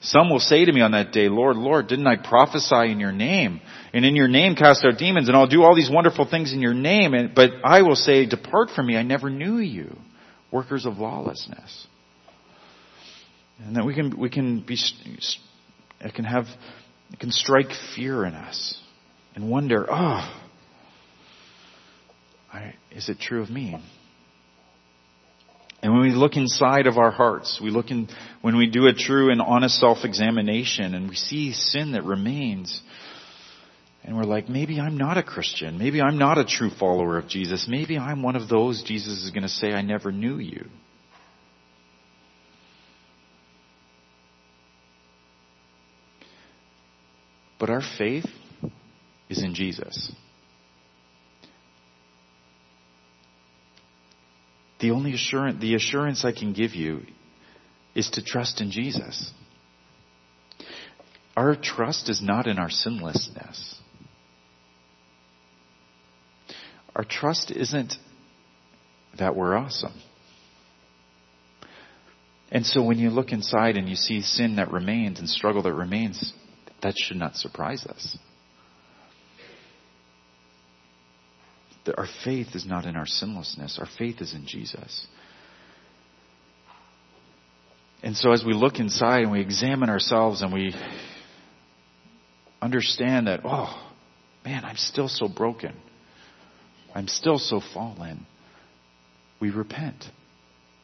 Some 0.00 0.28
will 0.28 0.40
say 0.40 0.66
to 0.66 0.72
me 0.72 0.82
on 0.82 0.90
that 0.90 1.12
day, 1.12 1.30
Lord, 1.30 1.56
Lord, 1.56 1.86
didn't 1.86 2.06
I 2.06 2.16
prophesy 2.16 2.92
in 2.92 3.00
your 3.00 3.12
name? 3.12 3.62
And 3.94 4.04
in 4.04 4.14
your 4.14 4.28
name 4.28 4.54
cast 4.54 4.84
out 4.84 4.98
demons, 4.98 5.28
and 5.28 5.36
I'll 5.36 5.46
do 5.46 5.62
all 5.62 5.74
these 5.74 5.88
wonderful 5.90 6.26
things 6.26 6.52
in 6.52 6.60
your 6.60 6.74
name, 6.74 7.14
and, 7.14 7.34
but 7.34 7.52
I 7.64 7.80
will 7.80 7.96
say, 7.96 8.26
depart 8.26 8.68
from 8.76 8.86
me, 8.86 8.98
I 8.98 9.02
never 9.02 9.30
knew 9.30 9.56
you 9.56 9.96
workers 10.54 10.86
of 10.86 10.98
lawlessness. 10.98 11.88
And 13.58 13.74
that 13.74 13.84
we 13.84 13.92
can, 13.92 14.16
we 14.16 14.30
can 14.30 14.60
be, 14.60 14.78
it 16.00 16.14
can 16.14 16.24
have, 16.24 16.46
it 17.12 17.18
can 17.18 17.32
strike 17.32 17.72
fear 17.96 18.24
in 18.24 18.34
us 18.34 18.80
and 19.34 19.50
wonder, 19.50 19.84
oh, 19.90 20.40
I, 22.52 22.74
is 22.92 23.08
it 23.08 23.18
true 23.18 23.42
of 23.42 23.50
me? 23.50 23.76
And 25.82 25.92
when 25.92 26.02
we 26.02 26.12
look 26.12 26.36
inside 26.36 26.86
of 26.86 26.98
our 26.98 27.10
hearts, 27.10 27.60
we 27.62 27.70
look 27.70 27.90
in, 27.90 28.08
when 28.40 28.56
we 28.56 28.70
do 28.70 28.86
a 28.86 28.94
true 28.94 29.30
and 29.32 29.42
honest 29.42 29.80
self-examination 29.80 30.94
and 30.94 31.08
we 31.08 31.16
see 31.16 31.52
sin 31.52 31.92
that 31.92 32.04
remains, 32.04 32.80
and 34.04 34.16
we're 34.16 34.24
like, 34.24 34.50
maybe 34.50 34.78
I'm 34.78 34.98
not 34.98 35.16
a 35.16 35.22
Christian. 35.22 35.78
Maybe 35.78 36.02
I'm 36.02 36.18
not 36.18 36.36
a 36.36 36.44
true 36.44 36.68
follower 36.68 37.16
of 37.16 37.26
Jesus. 37.26 37.66
Maybe 37.66 37.96
I'm 37.96 38.22
one 38.22 38.36
of 38.36 38.48
those 38.50 38.82
Jesus 38.82 39.24
is 39.24 39.30
going 39.30 39.44
to 39.44 39.48
say, 39.48 39.72
I 39.72 39.80
never 39.80 40.12
knew 40.12 40.38
you. 40.38 40.68
But 47.58 47.70
our 47.70 47.82
faith 47.96 48.26
is 49.30 49.42
in 49.42 49.54
Jesus. 49.54 50.12
The 54.80 54.90
only 54.90 55.14
assurance, 55.14 55.62
the 55.62 55.76
assurance 55.76 56.26
I 56.26 56.32
can 56.32 56.52
give 56.52 56.74
you 56.74 57.04
is 57.94 58.10
to 58.10 58.22
trust 58.22 58.60
in 58.60 58.70
Jesus. 58.70 59.32
Our 61.34 61.56
trust 61.56 62.10
is 62.10 62.20
not 62.20 62.46
in 62.46 62.58
our 62.58 62.68
sinlessness. 62.68 63.80
Our 66.94 67.04
trust 67.04 67.50
isn't 67.50 67.94
that 69.18 69.34
we're 69.34 69.56
awesome. 69.56 69.94
And 72.50 72.64
so 72.64 72.82
when 72.84 72.98
you 72.98 73.10
look 73.10 73.32
inside 73.32 73.76
and 73.76 73.88
you 73.88 73.96
see 73.96 74.20
sin 74.22 74.56
that 74.56 74.70
remains 74.70 75.18
and 75.18 75.28
struggle 75.28 75.62
that 75.62 75.72
remains, 75.72 76.32
that 76.82 76.94
should 76.96 77.16
not 77.16 77.36
surprise 77.36 77.84
us. 77.86 78.16
That 81.86 81.98
our 81.98 82.06
faith 82.24 82.54
is 82.54 82.64
not 82.64 82.86
in 82.86 82.96
our 82.96 83.06
sinlessness. 83.06 83.78
Our 83.78 83.88
faith 83.98 84.20
is 84.20 84.34
in 84.34 84.46
Jesus. 84.46 85.06
And 88.02 88.16
so 88.16 88.32
as 88.32 88.44
we 88.44 88.52
look 88.52 88.78
inside 88.78 89.22
and 89.22 89.32
we 89.32 89.40
examine 89.40 89.90
ourselves 89.90 90.42
and 90.42 90.52
we 90.52 90.74
understand 92.62 93.26
that, 93.26 93.40
oh, 93.44 93.92
man, 94.44 94.64
I'm 94.64 94.76
still 94.76 95.08
so 95.08 95.26
broken. 95.26 95.74
I'm 96.94 97.08
still 97.08 97.38
so 97.38 97.60
fallen. 97.72 98.26
We 99.40 99.50
repent. 99.50 100.04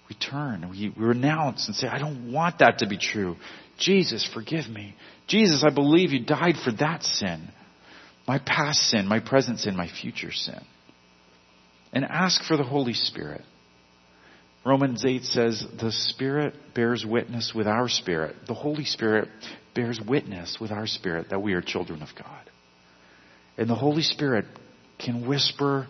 We 0.09 0.17
turn. 0.17 0.69
We, 0.69 0.93
we 0.97 1.05
renounce 1.05 1.69
and 1.69 1.77
say, 1.77 1.87
I 1.87 1.99
don't 1.99 2.33
want 2.33 2.59
that 2.59 2.79
to 2.79 2.89
be 2.89 2.99
true. 2.99 3.37
Jesus, 3.79 4.29
forgive 4.35 4.69
me. 4.69 4.97
Jesus, 5.29 5.65
I 5.65 5.73
believe 5.73 6.11
you 6.11 6.25
died 6.25 6.57
for 6.63 6.73
that 6.73 7.05
sin. 7.05 7.49
My 8.27 8.41
past 8.45 8.81
sin, 8.91 9.07
my 9.07 9.21
present 9.21 9.61
sin, 9.61 9.77
my 9.77 9.89
future 9.89 10.33
sin. 10.33 10.61
And 11.93 12.05
ask 12.05 12.43
for 12.45 12.57
the 12.57 12.65
Holy 12.65 12.93
Spirit. 12.93 13.43
Romans 14.65 15.05
8 15.05 15.23
says, 15.23 15.65
the 15.81 15.91
Spirit 15.91 16.55
bears 16.75 17.05
witness 17.07 17.53
with 17.55 17.67
our 17.67 17.89
spirit. 17.89 18.37
The 18.47 18.55
Holy 18.55 18.85
Spirit 18.85 19.29
bears 19.75 20.01
witness 20.07 20.59
with 20.61 20.71
our 20.71 20.87
spirit 20.87 21.31
that 21.31 21.41
we 21.41 21.55
are 21.55 21.63
children 21.63 22.03
of 22.03 22.09
God. 22.17 22.51
And 23.57 23.71
the 23.71 23.75
Holy 23.75 24.03
Spirit 24.03 24.45
can 25.05 25.27
whisper 25.27 25.89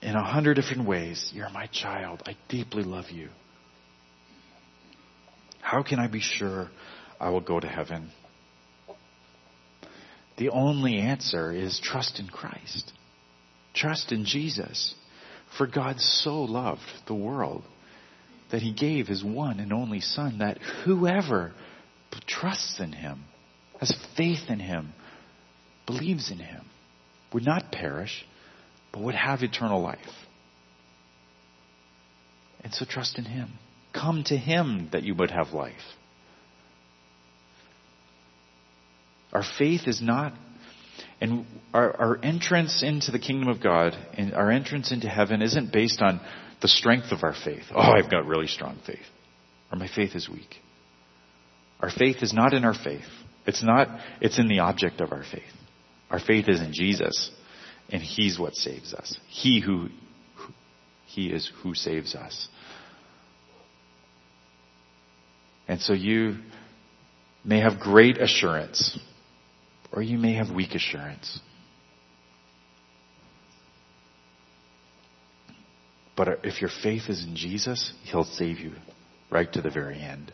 in 0.00 0.14
a 0.14 0.24
hundred 0.24 0.54
different 0.54 0.86
ways, 0.86 1.30
You're 1.34 1.50
my 1.50 1.66
child. 1.66 2.22
I 2.26 2.36
deeply 2.48 2.82
love 2.82 3.10
you. 3.10 3.28
How 5.60 5.82
can 5.82 5.98
I 5.98 6.08
be 6.08 6.20
sure 6.20 6.70
I 7.20 7.30
will 7.30 7.40
go 7.40 7.58
to 7.58 7.68
heaven? 7.68 8.10
The 10.38 10.50
only 10.50 10.98
answer 10.98 11.52
is 11.52 11.80
trust 11.82 12.18
in 12.18 12.28
Christ. 12.28 12.92
Trust 13.74 14.12
in 14.12 14.24
Jesus. 14.24 14.94
For 15.56 15.66
God 15.66 16.00
so 16.00 16.42
loved 16.42 16.80
the 17.06 17.14
world 17.14 17.62
that 18.50 18.62
he 18.62 18.72
gave 18.72 19.06
his 19.06 19.22
one 19.22 19.60
and 19.60 19.72
only 19.72 20.00
Son 20.00 20.38
that 20.38 20.58
whoever 20.84 21.52
trusts 22.26 22.80
in 22.80 22.92
him, 22.92 23.24
has 23.78 23.94
faith 24.16 24.48
in 24.48 24.60
him, 24.60 24.92
believes 25.86 26.30
in 26.30 26.38
him, 26.38 26.64
would 27.32 27.44
not 27.44 27.72
perish, 27.72 28.24
but 28.92 29.02
would 29.02 29.14
have 29.14 29.42
eternal 29.42 29.80
life. 29.80 29.98
And 32.62 32.72
so 32.72 32.84
trust 32.84 33.18
in 33.18 33.24
Him. 33.24 33.50
Come 33.92 34.22
to 34.24 34.36
Him 34.36 34.88
that 34.92 35.02
you 35.02 35.14
would 35.14 35.30
have 35.30 35.52
life. 35.52 35.72
Our 39.32 39.42
faith 39.58 39.82
is 39.86 40.02
not, 40.02 40.34
and 41.20 41.46
our, 41.72 41.96
our 41.96 42.18
entrance 42.22 42.82
into 42.82 43.10
the 43.10 43.18
kingdom 43.18 43.48
of 43.48 43.62
God 43.62 43.96
and 44.14 44.34
our 44.34 44.50
entrance 44.50 44.92
into 44.92 45.08
heaven 45.08 45.40
isn't 45.40 45.72
based 45.72 46.02
on 46.02 46.20
the 46.60 46.68
strength 46.68 47.12
of 47.12 47.24
our 47.24 47.34
faith. 47.34 47.64
Oh, 47.74 47.80
I've 47.80 48.10
got 48.10 48.26
really 48.26 48.46
strong 48.46 48.78
faith. 48.86 48.98
Or 49.72 49.78
my 49.78 49.88
faith 49.88 50.14
is 50.14 50.28
weak. 50.28 50.56
Our 51.80 51.90
faith 51.90 52.18
is 52.22 52.34
not 52.34 52.52
in 52.52 52.64
our 52.64 52.74
faith. 52.74 53.08
It's 53.46 53.62
not, 53.62 53.88
it's 54.20 54.38
in 54.38 54.48
the 54.48 54.60
object 54.60 55.00
of 55.00 55.12
our 55.12 55.24
faith. 55.24 55.42
Our 56.10 56.20
faith 56.20 56.48
is 56.48 56.60
in 56.60 56.72
Jesus 56.72 57.30
and 57.92 58.02
He's 58.02 58.38
what 58.38 58.54
saves 58.54 58.94
us. 58.94 59.16
He 59.28 59.60
who, 59.60 59.88
who 60.34 60.52
He 61.06 61.26
is 61.26 61.50
who 61.62 61.74
saves 61.74 62.14
us. 62.14 62.48
And 65.68 65.80
so 65.80 65.92
you 65.92 66.38
may 67.44 67.60
have 67.60 67.78
great 67.78 68.18
assurance, 68.20 68.98
or 69.92 70.02
you 70.02 70.18
may 70.18 70.34
have 70.34 70.50
weak 70.50 70.74
assurance. 70.74 71.38
But 76.16 76.40
if 76.44 76.60
your 76.60 76.70
faith 76.82 77.08
is 77.08 77.24
in 77.24 77.36
Jesus, 77.36 77.92
He'll 78.04 78.24
save 78.24 78.58
you 78.58 78.72
right 79.30 79.50
to 79.52 79.62
the 79.62 79.70
very 79.70 79.98
end. 80.00 80.32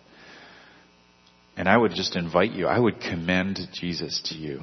And 1.57 1.69
I 1.69 1.77
would 1.77 1.93
just 1.93 2.15
invite 2.15 2.53
you, 2.53 2.67
I 2.69 2.79
would 2.79 3.01
commend 3.01 3.59
Jesus 3.73 4.21
to 4.27 4.37
you 4.37 4.63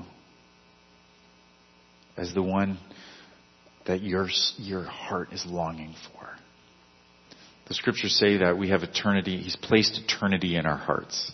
as 2.18 2.34
the 2.34 2.42
one 2.42 2.78
that 3.88 4.02
your, 4.02 4.28
your 4.58 4.84
heart 4.84 5.32
is 5.32 5.46
longing 5.46 5.96
for. 6.12 6.28
The 7.68 7.74
scriptures 7.74 8.18
say 8.18 8.38
that 8.38 8.58
we 8.58 8.70
have 8.70 8.84
eternity, 8.84 9.38
He's 9.38 9.56
placed 9.56 9.98
eternity 9.98 10.56
in 10.56 10.66
our 10.66 10.78
hearts. 10.78 11.32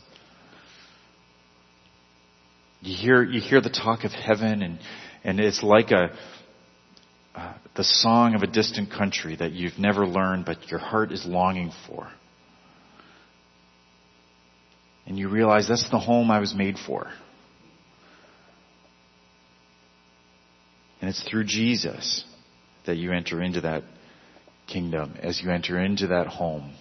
You 2.81 2.95
hear, 2.95 3.23
you 3.23 3.41
hear 3.41 3.61
the 3.61 3.69
talk 3.69 4.05
of 4.05 4.11
heaven 4.11 4.63
and, 4.63 4.79
and 5.23 5.39
it's 5.39 5.61
like 5.61 5.91
a, 5.91 6.17
uh, 7.35 7.53
the 7.75 7.83
song 7.83 8.33
of 8.33 8.41
a 8.41 8.47
distant 8.47 8.91
country 8.91 9.35
that 9.35 9.51
you've 9.51 9.77
never 9.77 10.07
learned 10.07 10.45
but 10.45 10.69
your 10.69 10.79
heart 10.79 11.11
is 11.11 11.25
longing 11.25 11.71
for. 11.87 12.11
And 15.05 15.17
you 15.17 15.29
realize 15.29 15.67
that's 15.67 15.89
the 15.89 15.99
home 15.99 16.31
I 16.31 16.39
was 16.39 16.55
made 16.55 16.77
for. 16.77 17.11
And 21.01 21.09
it's 21.09 21.23
through 21.27 21.45
Jesus 21.45 22.23
that 22.85 22.97
you 22.97 23.11
enter 23.11 23.41
into 23.41 23.61
that 23.61 23.83
kingdom, 24.67 25.15
as 25.21 25.41
you 25.41 25.51
enter 25.51 25.79
into 25.79 26.07
that 26.07 26.27
home, 26.27 26.73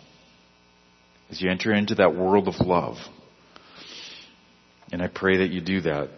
as 1.30 1.40
you 1.40 1.50
enter 1.50 1.72
into 1.72 1.96
that 1.96 2.14
world 2.14 2.46
of 2.46 2.54
love. 2.60 2.96
And 4.92 5.02
I 5.02 5.08
pray 5.08 5.38
that 5.38 5.50
you 5.50 5.60
do 5.60 5.80
that. 5.82 6.10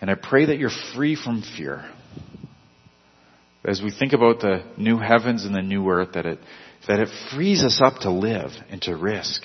And 0.00 0.10
I 0.10 0.14
pray 0.14 0.46
that 0.46 0.58
you're 0.58 0.70
free 0.94 1.16
from 1.16 1.42
fear. 1.42 1.90
As 3.64 3.82
we 3.82 3.90
think 3.90 4.12
about 4.12 4.40
the 4.40 4.62
new 4.76 4.98
heavens 4.98 5.44
and 5.44 5.54
the 5.54 5.62
new 5.62 5.88
earth, 5.88 6.10
that 6.14 6.26
it, 6.26 6.38
that 6.86 7.00
it 7.00 7.08
frees 7.32 7.64
us 7.64 7.80
up 7.82 8.00
to 8.00 8.10
live 8.10 8.50
and 8.70 8.80
to 8.82 8.94
risk 8.94 9.42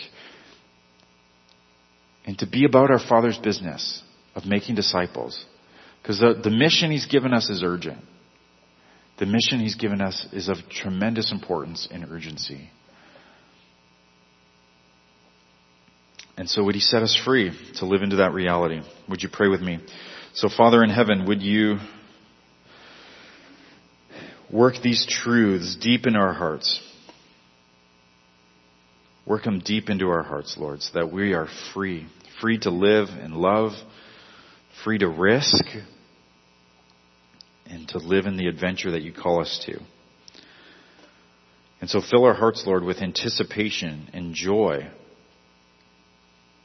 and 2.25 2.37
to 2.39 2.45
be 2.45 2.65
about 2.65 2.91
our 2.91 2.99
Father's 2.99 3.37
business 3.37 4.03
of 4.35 4.45
making 4.45 4.75
disciples. 4.75 5.43
Because 6.01 6.19
the, 6.19 6.39
the 6.43 6.49
mission 6.49 6.91
He's 6.91 7.05
given 7.05 7.33
us 7.33 7.49
is 7.49 7.63
urgent. 7.63 8.03
The 9.17 9.25
mission 9.25 9.59
He's 9.59 9.75
given 9.75 10.01
us 10.01 10.25
is 10.31 10.49
of 10.49 10.57
tremendous 10.69 11.31
importance 11.31 11.87
and 11.91 12.05
urgency. 12.09 12.69
And 16.37 16.49
so 16.49 16.63
would 16.63 16.75
He 16.75 16.81
set 16.81 17.03
us 17.03 17.15
free 17.15 17.51
to 17.75 17.85
live 17.85 18.01
into 18.01 18.17
that 18.17 18.33
reality? 18.33 18.81
Would 19.09 19.21
you 19.21 19.29
pray 19.31 19.47
with 19.47 19.61
me? 19.61 19.79
So 20.33 20.49
Father 20.49 20.83
in 20.83 20.89
heaven, 20.89 21.25
would 21.27 21.41
you 21.41 21.77
work 24.51 24.75
these 24.81 25.05
truths 25.07 25.75
deep 25.75 26.07
in 26.07 26.15
our 26.15 26.33
hearts? 26.33 26.81
Work 29.25 29.43
them 29.43 29.59
deep 29.59 29.89
into 29.89 30.09
our 30.09 30.23
hearts, 30.23 30.57
Lord, 30.57 30.81
so 30.81 30.99
that 30.99 31.11
we 31.11 31.33
are 31.33 31.47
free. 31.73 32.07
Free 32.41 32.57
to 32.59 32.71
live 32.71 33.09
and 33.09 33.35
love, 33.35 33.73
free 34.83 34.97
to 34.97 35.07
risk, 35.07 35.63
and 37.65 37.87
to 37.89 37.97
live 37.99 38.25
in 38.25 38.37
the 38.37 38.47
adventure 38.47 38.91
that 38.91 39.01
you 39.01 39.13
call 39.13 39.41
us 39.41 39.63
to. 39.65 39.79
And 41.79 41.89
so 41.89 42.01
fill 42.01 42.25
our 42.25 42.33
hearts, 42.33 42.63
Lord, 42.67 42.83
with 42.83 42.97
anticipation 42.97 44.09
and 44.13 44.35
joy 44.35 44.87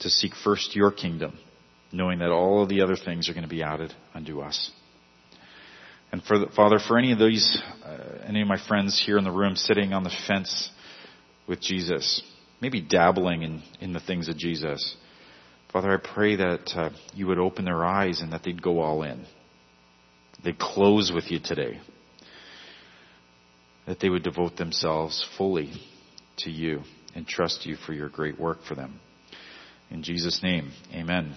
to 0.01 0.11
seek 0.11 0.33
first 0.35 0.77
your 0.77 0.91
kingdom, 0.91 1.39
knowing 1.93 2.19
that 2.19 2.31
all 2.31 2.63
of 2.63 2.69
the 2.69 2.83
other 2.83 2.97
things 2.97 3.29
are 3.29 3.33
going 3.33 3.45
to 3.45 3.49
be 3.49 3.63
added 3.63 3.95
unto 4.15 4.41
us. 4.41 4.71
And 6.13 6.23
for 6.23 6.39
the, 6.39 6.47
Father, 6.49 6.79
for 6.79 6.99
any 6.99 7.13
of 7.13 7.19
these, 7.19 7.59
uh, 7.85 8.19
any 8.27 8.43
of 8.43 8.49
my 8.49 8.59
friends 8.69 9.03
here 9.05 9.19
in 9.19 9.25
the 9.25 9.31
room 9.31 9.57
sitting 9.57 9.93
on 9.93 10.05
the 10.05 10.15
fence 10.27 10.71
with 11.47 11.61
Jesus, 11.61 12.23
maybe 12.61 12.81
dabbling 12.81 13.43
in, 13.43 13.63
in 13.81 13.93
the 13.93 14.01
things 14.01 14.29
of 14.29 14.37
Jesus, 14.37 14.97
Father, 15.77 15.93
I 15.93 16.15
pray 16.15 16.37
that 16.37 16.71
uh, 16.75 16.89
you 17.13 17.27
would 17.27 17.39
open 17.39 17.67
their 17.67 17.85
eyes 17.85 18.23
and 18.23 18.33
that 18.33 18.43
they'd 18.43 18.63
go 18.63 18.81
all 18.81 19.03
in. 19.03 19.27
They'd 20.43 20.59
close 20.59 21.13
with 21.15 21.31
you 21.31 21.39
today. 21.39 21.79
That 23.87 24.01
they 24.01 24.09
would 24.09 24.23
devote 24.23 24.57
themselves 24.57 25.23
fully 25.37 25.75
to 26.39 26.51
you 26.51 26.81
and 27.15 27.29
trust 27.29 27.67
you 27.67 27.77
for 27.77 27.93
your 27.93 28.09
great 28.09 28.41
work 28.41 28.65
for 28.67 28.75
them. 28.75 29.01
In 29.91 30.03
Jesus' 30.03 30.43
name, 30.43 30.73
amen. 30.95 31.35